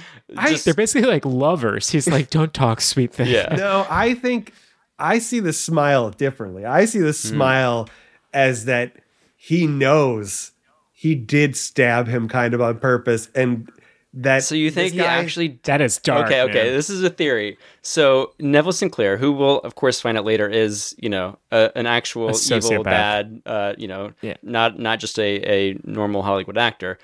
[0.47, 1.91] just They're basically like lovers.
[1.91, 3.29] He's like, don't talk, sweet thing.
[3.29, 3.55] Yeah.
[3.63, 4.55] No, I think
[4.99, 6.65] I see the smile differently.
[6.65, 7.13] I see the Hmm.
[7.29, 7.89] smile
[8.33, 8.97] as that
[9.37, 10.53] he knows
[10.93, 13.69] he did stab him kind of on purpose and
[14.15, 16.27] that So you think he actually that is dark.
[16.27, 16.53] okay, okay.
[16.65, 16.73] man.
[16.75, 17.57] This is a theory.
[17.81, 21.87] So Neville Sinclair, who we'll of course find out later, is you know a, an
[21.87, 24.35] actual A evil, bad, uh, you know, Yeah.
[24.43, 26.99] not not just a a normal Hollywood actor.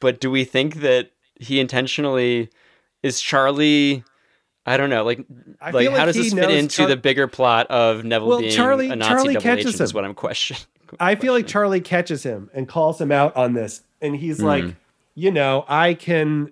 [0.00, 2.50] But do we think that he intentionally
[3.02, 4.04] is Charlie?
[4.66, 5.04] I don't know.
[5.04, 5.24] Like,
[5.60, 8.28] I like feel how like does this fit into Char- the bigger plot of Neville
[8.28, 9.80] Well, being Charlie- a Nazi Charlie double catches agent?
[9.80, 10.62] Is what I'm questioning.
[11.00, 13.82] I feel like Charlie catches him and calls him out on this.
[14.02, 14.44] And he's Hmm.
[14.46, 14.64] like,
[15.20, 16.50] you know, I can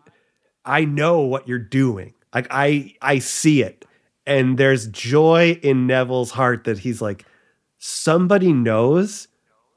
[0.64, 2.14] I know what you're doing.
[2.35, 3.85] Like I I see it.
[4.27, 7.25] And there's joy in Neville's heart that he's like,
[7.79, 9.29] somebody knows,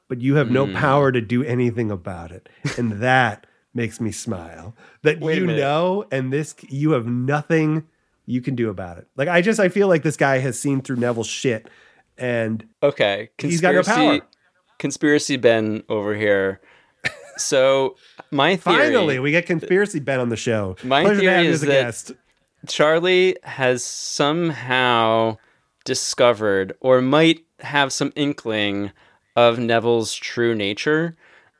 [0.09, 0.75] but you have no Hmm.
[0.75, 2.49] power to do anything about it.
[2.77, 4.75] And that makes me smile.
[5.03, 7.87] That Wait you know, and this you have nothing
[8.25, 9.07] you can do about it.
[9.15, 11.69] Like I just I feel like this guy has seen through Neville's shit
[12.17, 14.21] and Okay, He's got no power.
[14.79, 16.59] Conspiracy Ben over here.
[17.37, 17.95] So
[18.31, 20.75] my theory, Finally, we get conspiracy Ben on the show.
[20.83, 22.11] my Pleasure theory is that guest.
[22.67, 25.37] Charlie has somehow
[25.85, 28.91] discovered, or might have some inkling
[29.35, 31.15] of Neville's true nature,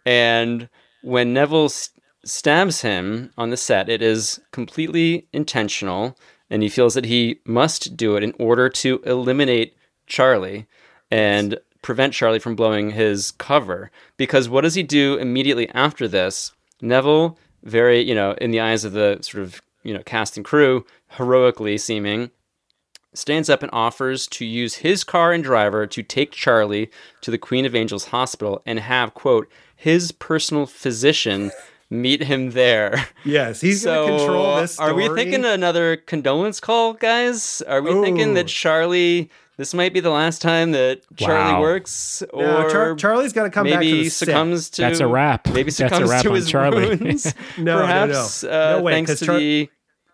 [0.06, 0.70] and
[1.02, 1.90] when Neville s-
[2.24, 6.18] stabs him on the set, it is completely intentional,
[6.50, 10.68] and he feels that he must do it in order to eliminate Charlie
[11.10, 13.92] and prevent Charlie from blowing his cover.
[14.18, 16.54] Because what does he do immediately after this?
[16.82, 20.46] Neville, very, you know, in the eyes of the sort of, you know, cast and
[20.46, 22.32] crew, heroically seeming,
[23.14, 26.90] stands up and offers to use his car and driver to take Charlie
[27.22, 31.52] to the Queen of Angels Hospital and have, quote, his personal physician
[31.92, 33.06] meet him there.
[33.24, 37.62] Yes, he's so, gonna control this Are we thinking another condolence call, guys?
[37.68, 41.62] Are we thinking that Charlie, this might be the last time that Charlie Wow.
[41.62, 42.24] works?
[42.34, 44.26] Or No, Char- Charlie's gotta come back to maybe the set.
[44.28, 45.48] succumbs to That's a wrap.
[45.50, 46.96] Maybe That's a succumbs wrap to on his Charlie.
[46.96, 47.34] wounds.
[47.58, 48.56] No, Perhaps no, no.
[48.56, 49.70] Uh, no way, thanks 'cause to Char- the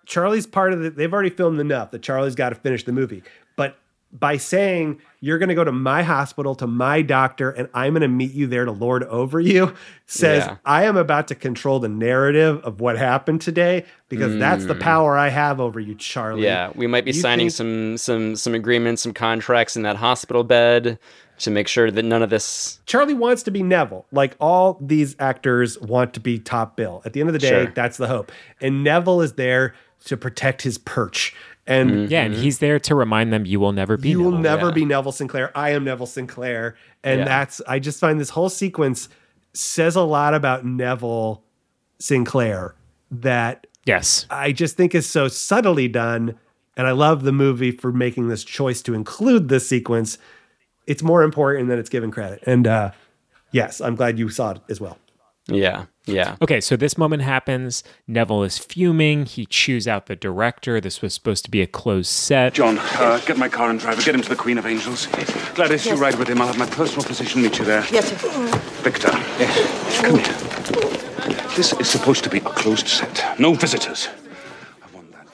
[0.08, 0.90] Charlie's part of the.
[0.90, 3.24] They've already filmed enough that Charlie's got to finish the movie.
[4.18, 8.02] By saying you're going to go to my hospital to my doctor and I'm going
[8.02, 9.74] to meet you there to lord over you,
[10.06, 10.56] says Yeah.
[10.66, 14.80] I am about to control the narrative of what happened today because that's the Mm.
[14.80, 16.44] power I have over you, Charlie.
[16.44, 19.98] Yeah, we might be You signing think- some some some agreements, some contracts in that
[19.98, 20.98] hospital bed
[21.40, 22.80] to make sure that none of this.
[22.88, 24.06] Charlie wants to be Neville.
[24.12, 27.02] Like all these actors want to be top bill.
[27.06, 27.72] At the end of the day, Sure.
[27.76, 28.32] that's the hope.
[28.60, 31.36] And Neville is there to protect his perch.
[31.68, 34.10] And Yeah, and he's there to remind them you will never be.
[34.10, 34.42] you will Neville.
[34.42, 34.74] never yeah.
[34.74, 35.52] be Neville Sinclair.
[35.56, 36.76] I am Neville Sinclair.
[37.04, 37.26] And Yeah.
[37.26, 39.10] that's I just find this whole sequence
[39.54, 41.44] says a lot about Neville
[42.00, 42.76] Sinclair
[43.12, 44.26] that Yes.
[44.30, 46.36] I just think is so subtly done.
[46.76, 50.18] And I love the movie for making this choice to include this sequence.
[50.86, 52.44] It's more important than it's given credit.
[52.46, 52.92] And uh
[53.52, 54.98] yes, I'm glad you saw it as well.
[55.50, 56.36] Yeah, yeah.
[56.42, 57.84] Okay, so this moment happens.
[58.08, 59.26] Neville is fuming.
[59.26, 60.82] He chews out the director.
[60.82, 62.54] This was supposed to be a closed set.
[62.54, 64.02] John, uh, get my car and driver.
[64.02, 65.08] Get him to the Queen of Angels.
[65.56, 66.42] Gladys, you ride with him.
[66.42, 67.86] I'll have my personal physician meet you there.
[67.92, 68.48] Yes, sir.
[68.84, 69.12] Victor.
[69.40, 70.02] Yes.
[70.02, 71.56] Come here.
[71.56, 73.40] This is supposed to be a closed set.
[73.40, 74.10] No visitors.
[74.84, 75.28] I want that.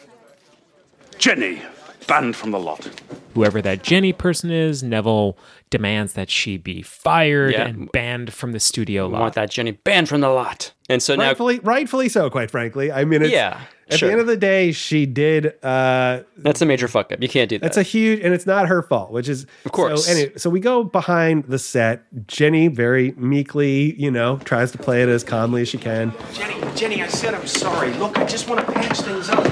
[1.17, 1.61] Jenny,
[2.07, 2.87] banned from the lot.
[3.33, 4.83] whoever that Jenny person is.
[4.83, 5.35] Neville
[5.71, 7.65] demands that she be fired Yeah.
[7.67, 9.21] and banned from the studio We lot.
[9.21, 10.71] want that Jenny banned from the lot.
[10.87, 12.91] And so now, rightfully, rightfully so, quite frankly.
[12.91, 14.07] I mean, it's, Yeah, At sure.
[14.09, 15.53] the end of the day, she did.
[15.63, 17.23] uh that's a major fuck up.
[17.23, 17.63] You can't do that.
[17.63, 20.05] That's a huge, and it's not her fault, which is Of course.
[20.05, 22.03] So, anyway, so we go behind the set.
[22.27, 26.13] Jenny very meekly, you know, tries to play it as calmly as she can.
[26.33, 27.93] Jenny, Jenny, I said I'm sorry.
[27.93, 29.43] Look, I just want to patch things up.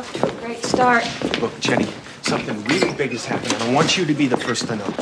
[0.00, 1.04] You're off to a great start.
[1.42, 1.86] Look, Jenny,
[2.22, 3.60] something really big is happening.
[3.60, 4.94] I want you to be the first to know.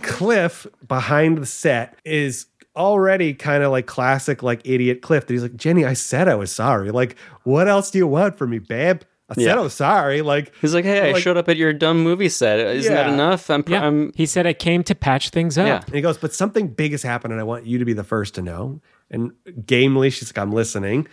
[0.00, 5.26] Cliff behind the set is already kind of like classic, like idiot Cliff.
[5.26, 6.90] That he's like, Jenny, I said I was sorry.
[6.90, 9.02] Like, what else do you want from me, babe?
[9.28, 9.60] I said Yeah.
[9.60, 10.22] I'm sorry.
[10.22, 12.60] Like, He's like, hey, I showed up at your dumb movie set.
[12.60, 13.50] Isn't that enough?
[13.50, 13.86] I'm, Yeah.
[13.86, 15.66] I'm he said I came to patch things up.
[15.66, 15.82] Yeah.
[15.84, 18.04] And he goes, but something big has happened, and I want you to be the
[18.04, 18.80] first to know.
[19.10, 19.32] And
[19.66, 21.08] gamely, she's like, I'm listening.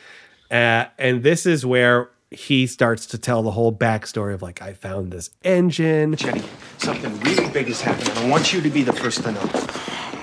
[0.49, 4.71] Uh, and this is where he starts to tell the whole backstory of like, I
[4.71, 6.15] found this engine.
[6.15, 6.41] Jenny,
[6.77, 8.17] something really big is happening.
[8.17, 9.49] I want you to be the first to know.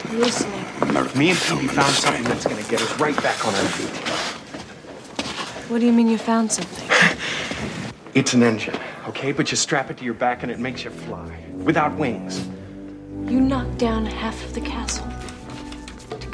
[0.04, 0.64] I'm listening.
[1.18, 3.90] Me and Peevy found something that's going to get us right back on our feet.
[5.70, 6.88] What do you mean you found something?
[8.14, 8.74] It's an engine,
[9.06, 9.30] okay?
[9.30, 12.48] But you strap it to your back and it makes you fly without wings.
[13.30, 15.17] You knocked down half of the castle to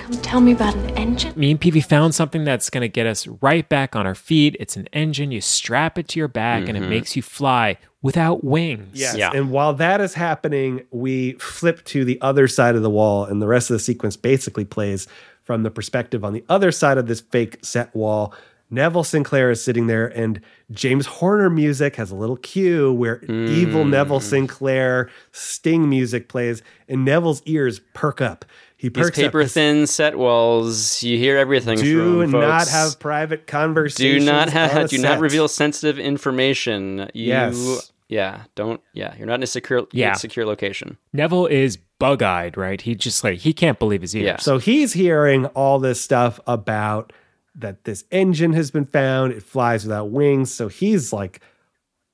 [0.05, 1.33] come tell me about an engine?
[1.35, 4.55] Me and Peevy found something that's going to get us right back on our feet.
[4.61, 5.33] It's an engine.
[5.33, 6.89] You strap it to your back and it Mhm.
[6.91, 8.91] makes you fly without wings.
[8.93, 9.17] Yes.
[9.35, 13.41] And while that is happening, we flip to the other side of the wall, and
[13.41, 15.07] the rest of the sequence basically plays
[15.43, 18.35] from the perspective on the other side of this fake set wall.
[18.71, 20.41] Neville Sinclair is sitting there, and
[20.73, 27.05] James Horner music has a little cue where evil Neville Sinclair sting music plays, and
[27.05, 28.45] Neville's ears perk up.
[28.77, 29.25] He these perks up.
[29.25, 31.03] paper thin set walls.
[31.03, 31.79] You hear everything.
[31.79, 32.73] Do from not folks.
[32.73, 34.25] have private conversations.
[34.25, 34.55] Do conversations.
[34.55, 34.85] not have.
[34.85, 37.11] a Do not reveal sensitive information.
[37.15, 37.93] You, Yes.
[38.09, 38.43] Yeah.
[38.55, 38.83] Don't.
[38.93, 39.15] Yeah.
[39.17, 39.87] You're not in a secure.
[39.93, 40.13] Yeah.
[40.15, 40.99] Secure location.
[41.13, 42.81] Neville is bug eyed, right?
[42.81, 44.25] He just like, he can't believe his ears.
[44.25, 44.37] Yeah.
[44.37, 47.13] So he's hearing all this stuff about
[47.55, 49.33] that this engine has been found.
[49.33, 50.53] It flies without wings.
[50.53, 51.41] So he's like,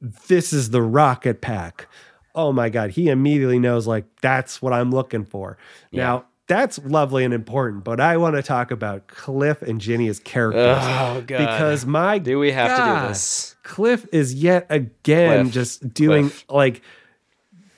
[0.00, 1.88] this is the rocket pack.
[2.34, 2.90] Oh my God.
[2.90, 5.58] He immediately knows, like, that's what I'm looking for.
[5.90, 10.18] Now, that's lovely and important, but I want to talk about Cliff and Jenny as
[10.18, 10.78] characters.
[10.80, 11.38] Oh, God.
[11.38, 13.54] Because my Do we have to do this?
[13.62, 15.54] Cliff is yet again Cliff.
[15.54, 16.44] just doing Cliff.
[16.50, 16.82] like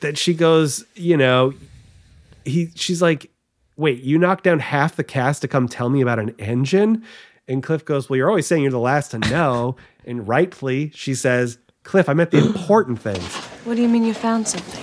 [0.00, 1.52] that she goes, you know,
[2.46, 3.30] he she's like,
[3.76, 7.04] wait, you knocked down half the cast to come tell me about an engine?
[7.46, 9.76] And Cliff goes, Well, you're always saying you're the last to know.
[10.06, 13.22] and rightfully, she says, Cliff, I meant the important things.
[13.66, 14.82] What do you mean you found something?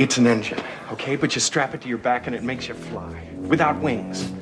[0.00, 0.58] It's an engine,
[0.90, 1.14] okay?
[1.14, 4.32] But you strap it to your back and it makes you fly without wings.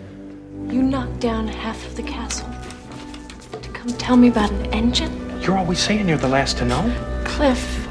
[0.72, 2.48] You knocked down half of the castle
[3.61, 5.11] to come tell me about an engine?
[5.40, 7.22] You're always saying you're the last to know.
[7.24, 7.88] Cliff,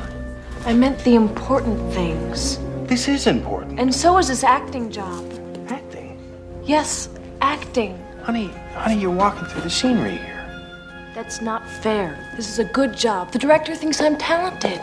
[0.66, 2.58] I meant the important things.
[2.88, 3.82] This is important.
[3.82, 5.26] And so is this acting job.
[5.68, 6.18] Acting?
[6.64, 7.10] Yes,
[7.42, 8.02] acting.
[8.24, 10.46] Honey, honey, you're walking through the scenery here.
[11.14, 12.32] That's not fair.
[12.38, 13.34] This is a good job.
[13.34, 14.80] The director thinks I'm talented.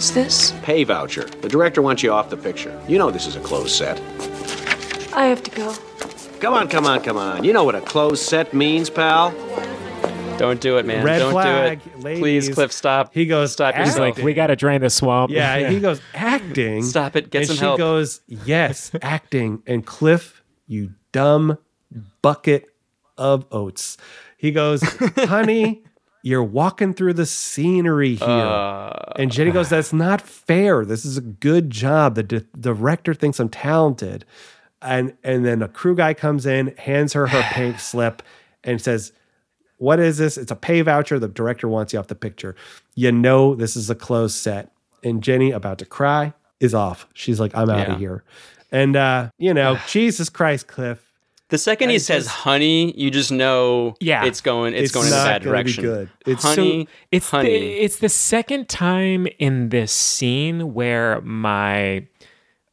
[0.00, 0.54] What's this?
[0.62, 1.24] Pay voucher.
[1.42, 2.74] The director wants you off the picture.
[2.88, 4.00] You know this is a closed set.
[5.14, 5.74] I have to go.
[6.40, 7.44] Come on, come on, come on.
[7.44, 9.30] You know what a closed set means, pal.
[10.38, 11.04] Don't do it, man.
[11.04, 12.00] Red Don't flag, do it.
[12.02, 12.20] ladies.
[12.46, 13.12] Please, Cliff, stop.
[13.12, 15.32] He goes, Stop "Act." He's like, we got to drain the swamp.
[15.32, 16.82] Yeah, he goes, acting.
[16.82, 17.28] Stop it.
[17.28, 17.76] Get and some she help.
[17.76, 19.62] goes, yes, acting.
[19.66, 21.58] And Cliff, you dumb
[22.22, 22.74] bucket
[23.18, 23.98] of oats.
[24.38, 24.82] He goes,
[25.18, 25.84] honey,
[26.22, 28.28] you're walking through the scenery here.
[28.28, 30.84] Uh, and Jenny goes, that's not fair.
[30.84, 32.14] This is a good job.
[32.14, 34.24] The di- director thinks I'm talented.
[34.82, 38.22] And and then a crew guy comes in, hands her her pink slip,
[38.64, 39.12] and says,
[39.76, 40.38] "What is this?
[40.38, 41.18] It's a pay voucher.
[41.18, 42.56] The director wants you off the picture.
[42.94, 44.72] You know this is a closed set."
[45.04, 47.06] And Jenny, about to cry, is off.
[47.12, 47.92] She's like, "I'm out Yeah.
[47.92, 48.24] of here."
[48.72, 51.09] And uh, you know, Jesus Christ, Cliff.
[51.50, 54.24] The second he I says just- "honey," you just know Yeah.
[54.24, 54.72] it's going.
[54.74, 55.84] It's, It's going in a bad gonna be direction.
[55.84, 56.10] good.
[56.26, 57.48] It's honey, it's honey.
[57.50, 62.06] The, it's the second time in this scene where my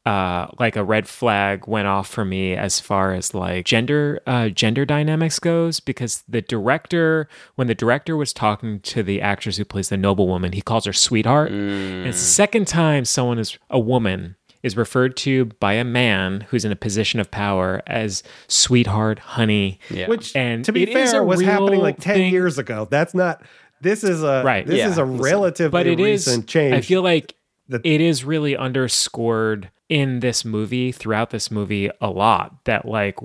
[0.06, 4.48] uh like a red flag went off for me as far as like gender uh
[4.48, 9.66] gender dynamics goes because the director when the director was talking to the actress who
[9.66, 13.78] plays the noblewoman he calls her sweetheart and it's the second time someone is a
[13.78, 19.20] woman is referred to by a man who's in a position of power as sweetheart
[19.20, 20.08] honey Yeah.
[20.08, 22.88] Which, and to be it is fair, a was happening like ten thing- years ago.
[22.90, 23.42] That's not.
[23.82, 24.90] This is a Right, This yeah.
[24.90, 26.74] is a relatively but it is recent change.
[26.74, 27.36] i feel like
[27.70, 33.18] that- it is really underscored in this movie throughout this movie a lot that like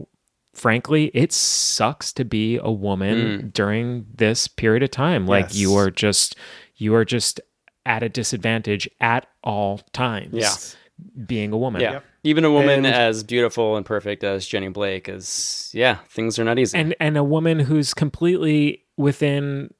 [0.55, 3.53] frankly it sucks to be a woman mm.
[3.55, 5.57] during this period of time like Yes.
[5.57, 6.37] you are just
[6.77, 7.41] you are just
[7.87, 10.33] at a disadvantage at all times.
[10.35, 10.53] Yeah.
[11.27, 11.81] Being a woman.
[11.83, 12.01] Yeah.
[12.25, 16.45] Even a woman And- as beautiful and perfect as Jenny Blake is, yeah, things are
[16.45, 16.79] not easy.
[16.79, 19.73] and and a woman who's completely within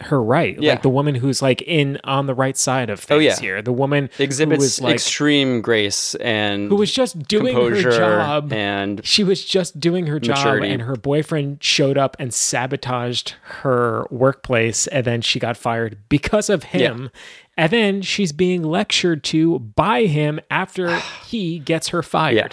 [0.00, 0.72] her right Yeah.
[0.72, 3.38] like the woman who's like in on the right side of things Oh, yeah.
[3.38, 7.80] here the woman Exhibits who was like extreme grace and who was just doing her
[7.92, 13.34] job and she was just doing her job and her boyfriend showed up and sabotaged
[13.62, 17.10] her workplace and then she got fired because of him
[17.56, 20.96] and then she's being lectured to by him after
[21.26, 22.48] he gets her fired Yeah.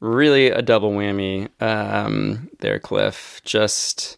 [0.00, 3.40] really a double whammy um, there, Cliff.
[3.44, 4.16] Just,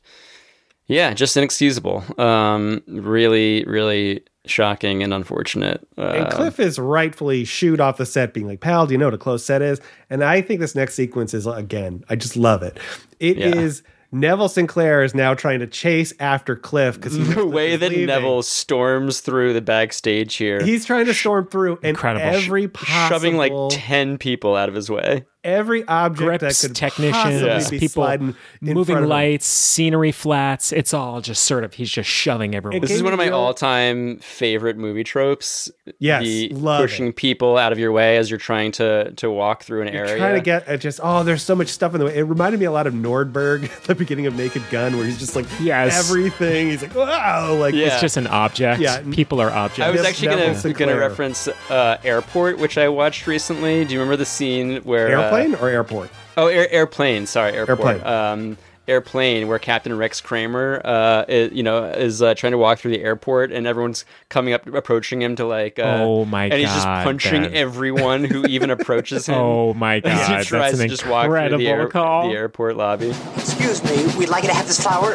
[0.86, 2.04] yeah, just inexcusable.
[2.20, 5.86] Um, really, really shocking and unfortunate.
[5.96, 9.06] Uh, And Cliff is rightfully shooed off the set, being like, "Pal, do you know
[9.06, 9.80] what a close set is?"
[10.10, 12.78] And I think this next sequence is again, I just love it.
[13.20, 13.90] It is Yeah.
[14.12, 19.18] Neville Sinclair is now trying to chase after Cliff because the way that Neville storms
[19.20, 22.24] through the backstage here, he's trying to storm through, and Incredible.
[22.24, 25.24] every possible shoving like ten people out of his way.
[25.44, 29.08] Every object grips, that could technicians, possibly be people sliding in moving front of him.
[29.10, 30.72] lights, scenery flats.
[30.72, 32.80] It's all just sort of he's just shoving everyone.
[32.80, 35.70] This is one of my all-time favorite movie tropes.
[35.98, 36.84] Yes, the love it.
[36.84, 40.16] pushing people out of your way as you're trying to to walk through an area.
[40.16, 42.16] Trying to get at just oh, there's so much stuff in the way.
[42.16, 45.36] It reminded me a lot of Nordberg the beginning of Naked Gun, where he's just
[45.36, 46.08] like Yes.
[46.08, 46.70] everything.
[46.70, 48.80] He's like wow, like It's just an object.
[48.80, 49.02] Yeah.
[49.10, 49.80] people are objects.
[49.80, 53.84] I was actually gonna gonna reference uh, Airport, which I watched recently.
[53.84, 56.10] Do you remember the scene where uh, airplane or airport.
[56.36, 57.26] Oh, air, airplane.
[57.26, 57.80] Sorry, airport.
[57.96, 58.06] Airplane.
[58.06, 58.56] Um,
[58.86, 62.90] airplane, where Captain Rex Kramer, uh, i- you know, is uh, trying to walk through
[62.90, 65.78] the airport, and everyone's coming up, approaching him to like.
[65.78, 67.54] Uh, Oh my And he's just God, punching Ben.
[67.54, 69.36] everyone who even approaches him.
[69.36, 72.28] Oh my As God, he that's tries an to just walk through the, air, call.
[72.28, 73.14] the airport lobby.
[73.36, 75.12] Excuse me, we'd like you to have this flower.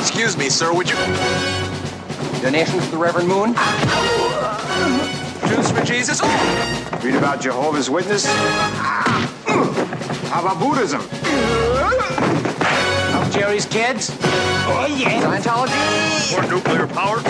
[0.00, 0.96] Excuse me, sir, would you...
[2.42, 3.54] Donation to the Reverend Moon.
[5.48, 6.20] Juice for Jesus?
[7.02, 8.24] Read about Jehovah's Witness?
[8.28, 9.26] Ah.
[10.30, 11.00] How about Buddhism?
[13.20, 14.10] Of Jerry's kids.
[14.22, 15.22] Oh, yeah.
[15.22, 16.36] Scientology.
[16.36, 17.20] Or nuclear power?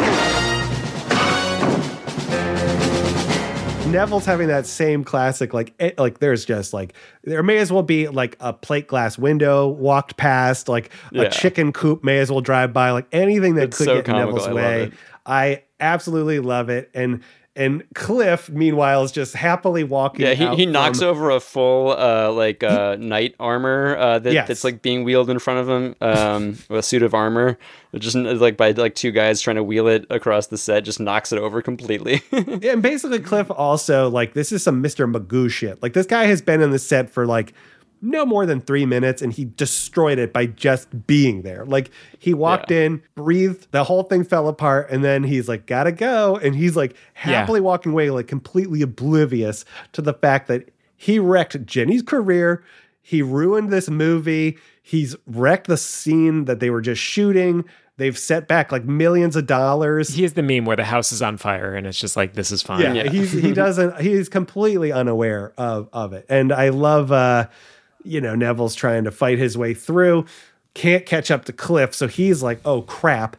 [3.90, 6.94] Neville's having that same classic, like it, like there's just like
[7.24, 11.22] there may as well be like a plate glass window walked past, like Yeah.
[11.22, 14.04] a chicken coop may as well drive by, like anything that It's could so get
[14.04, 14.32] comical.
[14.34, 14.92] Neville's I way.
[15.26, 17.20] I absolutely love it, and
[17.56, 20.24] and Cliff meanwhile is just happily walking.
[20.24, 24.32] Yeah, he, he knocks from- over a full uh, like uh, knight armor uh, that,
[24.32, 24.48] Yes.
[24.48, 27.58] that's like being wheeled in front of him, um, a suit of armor,
[27.98, 31.32] just like by like two guys trying to wheel it across the set, just knocks
[31.32, 32.22] it over completely.
[32.32, 35.10] Yeah, and basically Cliff also like this is some Mr.
[35.12, 35.82] Magoo shit.
[35.82, 37.52] Like this guy has been in the set for like
[38.02, 41.64] no more than three minutes and he destroyed it by just being there.
[41.64, 45.92] Like he walked in, breathed, the whole thing fell apart, and then he's like, gotta
[45.92, 46.36] go.
[46.36, 51.64] And he's like happily walking away, like completely oblivious to the fact that he wrecked
[51.66, 52.62] Jenny's career.
[53.02, 54.58] He ruined this movie.
[54.82, 57.64] He's wrecked the scene that they were just shooting.
[57.96, 60.08] They've set back like millions of dollars.
[60.08, 62.50] He is the meme where the house is on fire and it's just like this
[62.50, 62.94] is fine.
[62.94, 66.24] Yeah, he's he doesn't he's completely unaware of of it.
[66.30, 67.48] And I love uh
[68.04, 70.26] you know Neville's trying to fight his way through,
[70.74, 73.36] can't catch up to Cliff, so he's like, "Oh crap.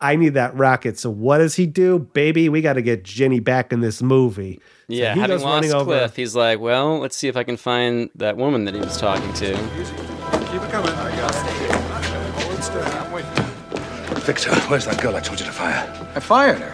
[0.00, 1.98] I need that rocket." So what does he do?
[1.98, 4.60] Baby, we got to get Jenny back in this movie.
[4.88, 7.44] So yeah, he having goes running over- Cliff, he's like, well, let's see if I
[7.44, 9.46] can find that woman that he was talking to.
[9.46, 10.92] Keep it coming.
[10.92, 11.40] I got it.
[12.74, 13.30] I'm waiting.
[14.24, 15.86] Victor, where's that girl I told you to fire?
[16.14, 16.72] I fired her.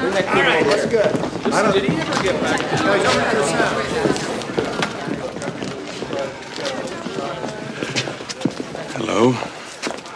[0.00, 1.06] All right, that's good.
[1.52, 1.72] I don't...
[1.74, 2.60] Did he ever get back?
[2.60, 3.86] No, he's over at the sound.
[9.12, 9.34] Hello?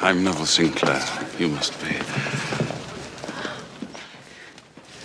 [0.02, 1.02] I'm Neville Sinclair.
[1.40, 1.96] You must be.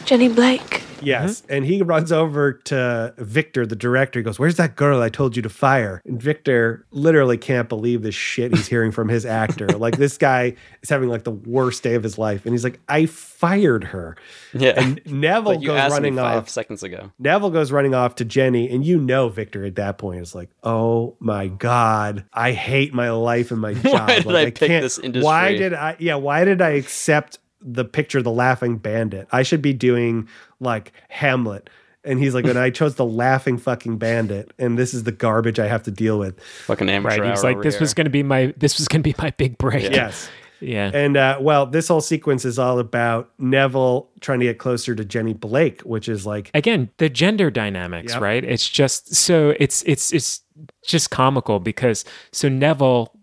[0.06, 0.84] Jenny Blake.
[1.02, 1.42] Yes.
[1.42, 1.54] Mm-hmm.
[1.54, 4.20] And he runs over to Victor, the director.
[4.20, 6.02] He goes, Where's that girl I told you to fire?
[6.06, 9.68] And Victor literally can't believe the shit he's hearing from his actor.
[9.78, 12.46] like, this guy is having like the worst day of his life.
[12.46, 14.16] And he's like, I fired her.
[14.54, 14.74] Yeah.
[14.78, 16.50] And Neville Like goes running off.
[16.50, 17.12] seconds ago.
[17.20, 20.50] Neville goes running off to Jenny, and you know Victor at that point is like,
[20.64, 24.08] "Oh my god, I hate my life and my job.
[24.08, 25.96] did Like, I pick can't- this industry?" Why did I?
[26.00, 29.28] Yeah, why did I accept the picture, of the laughing bandit?
[29.32, 30.28] I should be doing
[30.60, 31.70] like Hamlet."
[32.04, 35.60] And he's like, "And I chose the laughing fucking bandit, and this is the garbage
[35.60, 37.32] I have to deal with." Fucking amateur Right.
[37.32, 39.92] He's like, this was gonna be my this was gonna be my big break.
[39.92, 40.30] Yes.
[40.62, 40.92] Yeah.
[40.94, 45.06] And uh, well, this whole sequence is all about Neville trying to get closer to
[45.06, 48.22] Jenny Blake, which is like again the gender dynamics Yep.
[48.22, 50.42] right it's just so it's it's it's
[50.86, 52.04] just comical because
[52.34, 53.14] so neville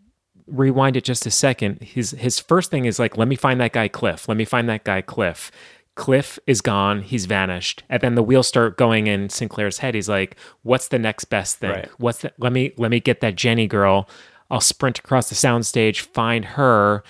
[0.46, 1.82] rewind it just a second.
[1.82, 4.28] His his first thing is like, let me find that guy Cliff.
[4.28, 5.50] Let me find that guy Cliff.
[5.96, 7.02] Cliff is gone.
[7.02, 7.82] He's vanished.
[7.88, 9.94] And then the wheels start going in Sinclair's head.
[9.94, 11.70] He's like, what's the next best thing?
[11.70, 11.88] Right.
[11.98, 14.08] What's the, let me let me get that Jenny girl.
[14.50, 17.02] I'll sprint across the soundstage, find her,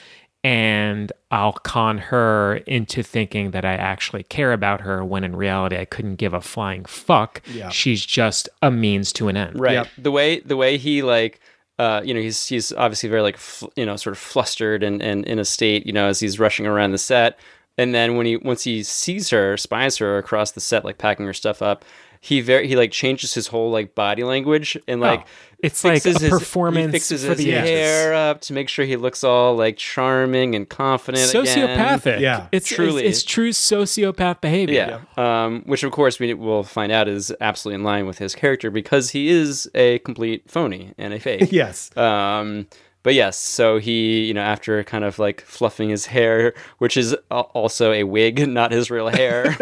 [0.43, 5.77] and I'll con her into thinking that I actually care about her when in reality
[5.77, 7.43] I couldn't give a flying fuck.
[7.53, 7.69] Yeah.
[7.69, 9.61] She's just a means to an end.
[9.61, 9.87] Right.
[9.99, 11.41] The way the way he like
[11.79, 15.03] uh, you know, he's he's obviously very like fl- you know, sort of flustered and,
[15.03, 17.39] and in a state, you know, as he's rushing around the set.
[17.78, 21.27] And then when he once he sees her, spies her across the set, like packing
[21.27, 21.85] her stuff up,
[22.20, 26.03] he very he like changes his whole like body language and like Oh, it's like
[26.03, 27.69] fixes a his- performance He fixes for his the ages.
[27.69, 31.31] hair up to make sure he looks all like charming and confident.
[31.35, 32.20] again.
[32.20, 32.47] yeah.
[32.53, 33.05] It's truly.
[33.07, 35.03] It's, it's true sociopath behavior.
[35.16, 35.44] Yeah.
[35.44, 38.70] Um, which of course we will find out is absolutely in line with his character
[38.70, 41.48] because he is a complete phony and a fake.
[41.53, 41.94] Yes.
[41.97, 42.66] Um,
[43.07, 47.15] but yes, so he, you know, after kind of like fluffing his hair, which is
[47.31, 49.55] also a wig, not his real hair,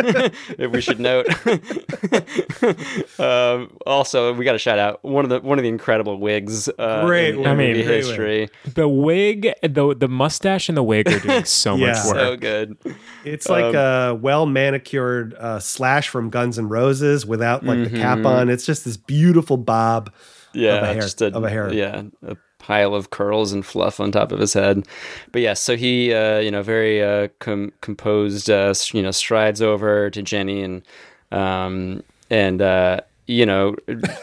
[0.58, 1.26] if we should note.
[3.20, 6.70] um, also, we got to shout out one of the one of the incredible wigs.
[6.78, 8.48] Uh, Great in, in I mean, movie great history.
[8.64, 11.88] The wig, the the mustache and the wig are doing so Yeah.
[11.88, 12.16] much work.
[12.16, 12.78] So good.
[13.26, 17.98] It's like Um, a well manicured uh, slash from Guns N' Roses without like the
[17.98, 18.26] cap Mhm.
[18.26, 18.48] on.
[18.48, 20.10] It's just this beautiful bob
[20.54, 21.02] yeah, of a hair.
[21.02, 21.70] just a, of a hair.
[21.72, 24.86] Yeah, a pile of curls and fluff on top of his head.
[25.32, 29.60] But yes, so he, uh, you know, very uh, com- composed, uh, you know, strides
[29.60, 30.82] over to Jenny and
[31.30, 33.76] um, and uh, you know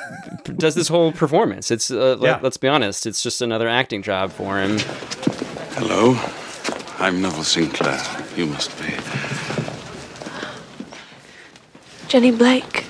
[0.57, 1.69] does this whole performance.
[1.69, 2.31] It's uh, Yeah.
[2.33, 4.79] let, let's be honest, it's just another acting job for him.
[5.75, 6.15] Hello.
[6.99, 7.99] I'm Neville Sinclair.
[8.35, 8.93] You must be.
[12.07, 12.85] Jenny Blake.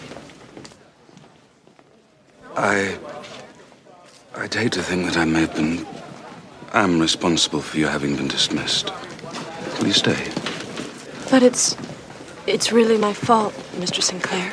[2.56, 2.98] I.
[4.36, 5.86] I'd hate to think that I may have been.
[6.74, 8.92] Am responsible for your having been dismissed.
[9.78, 10.32] Will you stay?
[11.30, 11.76] But it's.
[12.48, 14.02] It's really my fault, Mr.
[14.02, 14.52] Sinclair.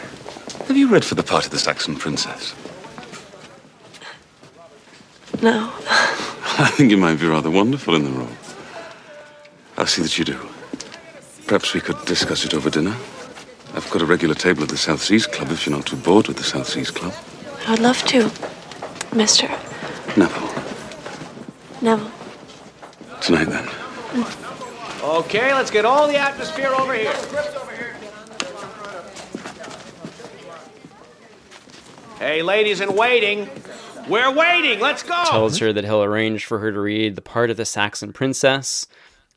[0.67, 2.55] Have you read for the part of the Saxon princess?
[5.43, 5.73] No.
[6.61, 8.29] I think you might be rather wonderful in the role.
[9.79, 10.39] I'll see that you do.
[11.47, 12.97] Perhaps we could discuss it over dinner.
[13.75, 16.27] I've got a regular table at the South Seas Club if you're not too bored
[16.27, 17.15] with the South Seas Club.
[17.69, 18.25] I'd love to,
[19.11, 19.49] Mr.
[20.17, 20.51] Neville,
[21.81, 22.11] Neville.
[23.21, 23.69] tonight then.
[25.03, 27.15] Okay, let's get all the atmosphere over here.
[32.19, 33.49] Hey, ladies in waiting.
[34.09, 34.81] We're waiting.
[34.81, 35.25] Let's go.
[35.27, 38.87] Tells her that he'll arrange for her to read the part of the Saxon princess.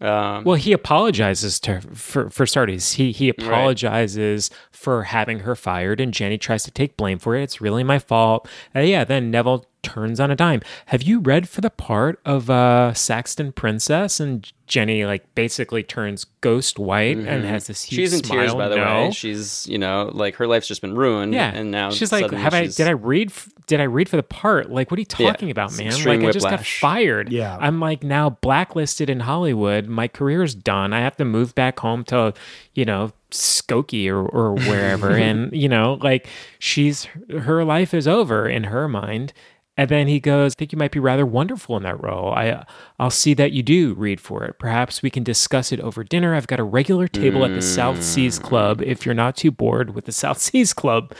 [0.01, 2.93] Um, Well, he apologizes to her for for starters.
[2.93, 7.43] He he apologizes for having her fired, and Jenny tries to take blame for it.
[7.43, 8.47] It's really my fault.
[8.75, 10.61] Uh, yeah, then Neville turns on a dime.
[10.87, 14.19] Have you read for the part of uh, Saxon Princess?
[14.19, 17.47] And Jenny like basically turns ghost white and Mhm.
[17.47, 18.85] has this huge She's in tears, by the No.
[19.05, 19.11] way.
[19.11, 21.33] She's, you know, like her life's just been ruined.
[21.33, 22.67] Yeah, and now she's like, "Have I?
[22.67, 23.29] Did I read?
[23.31, 24.69] f- Did I read for the part?
[24.69, 25.87] Like, what are you Yeah, talking about, man?
[25.87, 27.31] extreme Like, I just got fired.
[27.31, 27.55] Yeah.
[27.57, 29.87] I'm like now blacklisted in Hollywood.
[29.87, 30.91] My career's done.
[30.91, 32.33] I have to move back home to,
[32.73, 35.11] you know, Skokie or or wherever.
[35.11, 36.27] and you know, like
[36.59, 39.31] she's her life is over in her mind.
[39.77, 42.33] And then he goes, I think you might be rather wonderful in that role.
[42.33, 42.65] I,
[42.99, 44.59] I'll see that you do read for it.
[44.59, 46.35] Perhaps we can discuss it over dinner.
[46.35, 49.95] I've got a regular table at the South Seas Club if you're not too bored
[49.95, 51.13] with the South Seas Club.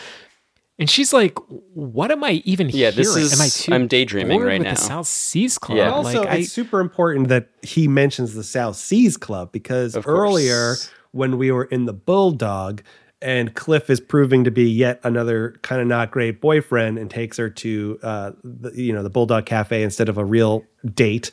[0.82, 1.38] And she's like,
[1.74, 2.96] "What am I even Yeah, hearing?
[2.96, 4.74] this is- am I too I'm daydreaming right with now.
[4.74, 5.78] The South Seas Club.
[5.78, 5.92] Yeah.
[5.92, 10.04] Also, like, I, it's super important that he mentions the South Seas Club because Of
[10.06, 10.18] course.
[10.20, 10.76] earlier
[11.12, 12.82] when we were in the Bulldog
[13.22, 17.38] and Cliff is proving to be yet another kind of not great boyfriend and takes
[17.38, 20.64] her to uh, the, you know the Bulldog Cafe instead of a real
[20.96, 21.30] date.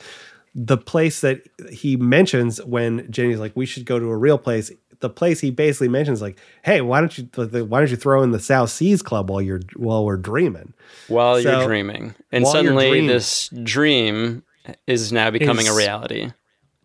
[0.53, 4.71] The place that he mentions when Jenny's like, "We should go to a real place."
[5.01, 7.29] The place he basically mentions, like, "Hey, why don't you
[7.65, 10.73] why don't you throw in the South Seas Club while you're while we're dreaming?"
[11.07, 12.15] while So, you're dreaming.
[12.31, 13.07] And suddenly dreaming.
[13.07, 14.43] this dream
[14.87, 16.31] is now becoming a reality.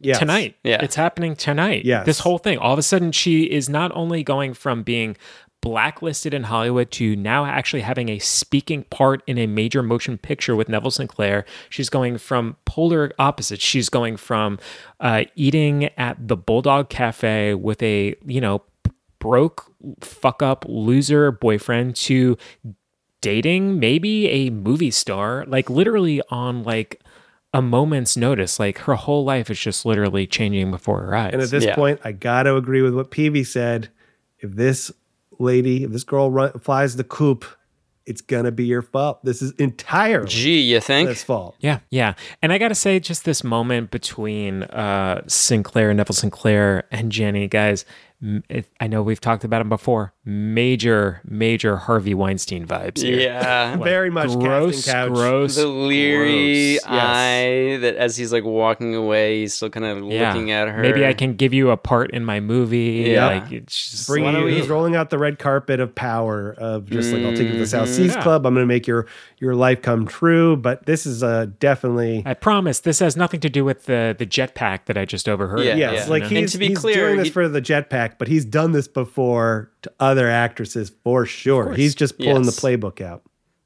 [0.01, 0.19] Yes.
[0.19, 0.57] tonight.
[0.63, 0.83] Yeah.
[0.85, 1.87] It's happening tonight.
[1.87, 2.05] Yes.
[2.05, 2.59] This whole thing.
[2.59, 5.17] All of a sudden, she is not only going from being
[5.65, 10.55] blacklisted in Hollywood to now actually having a speaking part in a major motion picture
[10.55, 11.47] with Neville Sinclair.
[11.71, 13.65] She's going from polar opposites.
[13.65, 14.59] She's going from
[15.01, 18.63] uh, eating at the Bulldog Cafe with a, you know,
[19.19, 19.73] broke,
[20.03, 22.37] fuck up, loser boyfriend to
[23.23, 27.01] dating maybe a movie star like literally on like
[27.55, 31.41] a moment's notice like her whole life is just literally changing before her eyes And
[31.41, 31.75] at this Yeah.
[31.75, 33.89] point, I got to agree with what Peevy said.
[34.41, 34.93] If this
[35.39, 37.45] lady, if this girl run, flies the coop,
[38.07, 39.25] it's gonna be your fault.
[39.25, 41.09] This is entirely Gee, you think?
[41.09, 41.57] this fault.
[41.61, 42.15] Yeah, yeah.
[42.43, 47.49] And I got to say, just this moment between uh, Sinclair, Neville Sinclair, and Jenny,
[47.49, 48.14] guys, m- it,
[48.81, 50.15] I know we've talked about him before.
[50.25, 53.19] Major, major Harvey Weinstein vibes here.
[53.21, 53.73] Yeah.
[53.77, 55.13] Like, Very much gross, casting couch.
[55.13, 55.57] gross.
[55.57, 56.85] the leery gross.
[56.87, 60.29] eye that as he's like walking away, he's still kind of Yeah.
[60.33, 60.81] looking at her.
[60.81, 63.05] Maybe I can give you a part in my movie.
[63.09, 63.27] Yeah.
[63.27, 67.13] Like, it's just, Bringing you, he's rolling out the red carpet of power of just
[67.13, 67.93] like I'll take you to the South Mhm.
[67.95, 68.23] Seas Yeah.
[68.23, 68.47] Club.
[68.47, 69.07] I'm going to make your
[69.41, 70.57] your life come true.
[70.57, 74.25] But this is uh, definitely I promise this has nothing to do with the the
[74.27, 75.61] jetpack that I just overheard.
[75.65, 76.11] Yeah, yes, yeah.
[76.11, 78.45] like And he's, to be he's clear, doing this he- for the jetpack, but he's
[78.45, 81.73] done this before to other actresses for sure.
[81.75, 82.55] He's just pulling Yes.
[82.57, 83.23] the playbook out.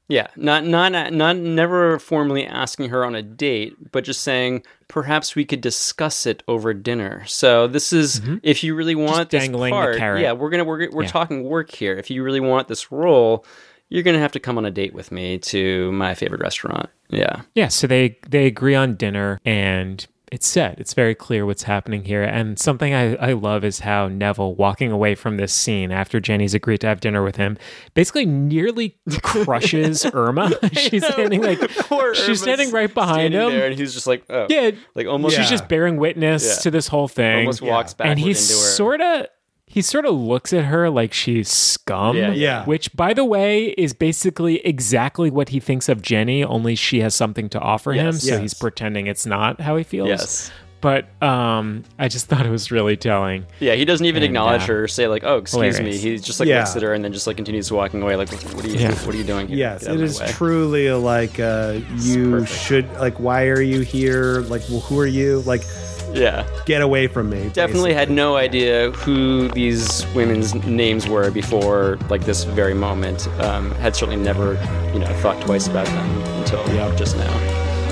[0.07, 5.35] Yeah, not not not never formally asking her on a date, but just saying perhaps
[5.35, 7.23] we could discuss it over dinner.
[7.27, 9.51] So this is if you really want this Mm-hmm.
[9.51, 10.23] dangling the carrot.
[10.23, 11.09] yeah, we're gonna we're we're Yeah.
[11.09, 11.93] talking work here.
[11.95, 13.45] If you really want this role,
[13.89, 16.89] you're gonna have to come on a date with me to my favorite restaurant.
[17.11, 20.79] Yeah, Yeah, so they they agree on dinner and it's set.
[20.79, 22.23] It's very clear what's happening here.
[22.23, 26.53] And something I, I love is how Neville, walking away from this scene after Jenny's
[26.53, 27.57] agreed to have dinner with him,
[27.95, 30.51] basically nearly crushes Irma.
[30.73, 33.49] she's standing like Poor she's Irma's standing right behind standing him.
[33.51, 34.71] there, and he's just like, oh, Yeah.
[34.95, 36.61] like almost She's just bearing witness Yeah.
[36.63, 37.39] to this whole thing.
[37.39, 38.43] almost walks back and he into her.
[38.45, 39.25] sort of
[39.71, 42.17] he sort of looks at her like she's scum.
[42.17, 42.65] Yeah, yeah.
[42.65, 46.43] Which, by the way, is basically exactly what he thinks of Jenny.
[46.43, 48.23] Only she has something to offer him, Yes.
[48.23, 48.41] so Yes.
[48.41, 50.09] he's pretending it's not how he feels.
[50.09, 50.51] Yes.
[50.81, 53.45] But um, I just thought it was really telling.
[53.59, 56.03] Yeah, he doesn't even And, acknowledge uh, her or say like, "Oh, excuse hilarious.
[56.03, 56.59] me." He just like Yeah.
[56.59, 58.15] looks at her and then just like continues walking away.
[58.15, 58.75] Like, "What are you?
[58.79, 58.95] Yeah.
[59.05, 60.27] What are you doing here?" Yes, Get out it of my is way.
[60.29, 63.19] truly like uh, you should like.
[63.19, 64.39] Why are you here?
[64.47, 65.41] Like, well, who are you?
[65.41, 65.63] Like,
[66.13, 67.49] Yeah, get away from me.
[67.53, 73.27] definitely had no idea who these women's names were before like this very moment.
[73.39, 74.53] Um, had certainly never,
[74.93, 76.09] you know, thought twice about them
[76.39, 76.65] until
[76.95, 77.31] just now.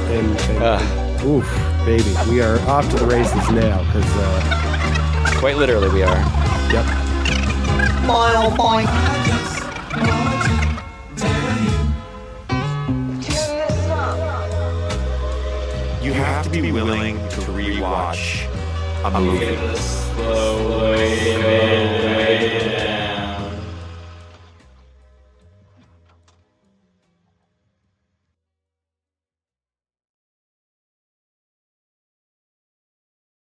[0.10, 1.26] And, and Uh.
[1.26, 1.45] oof,
[1.85, 6.18] baby, we are off to the races now because uh, Quite literally, we are.
[6.73, 6.85] yep.
[8.07, 8.89] Mile point.
[16.08, 18.48] You have to be willing to rewatch
[19.04, 19.58] a movie.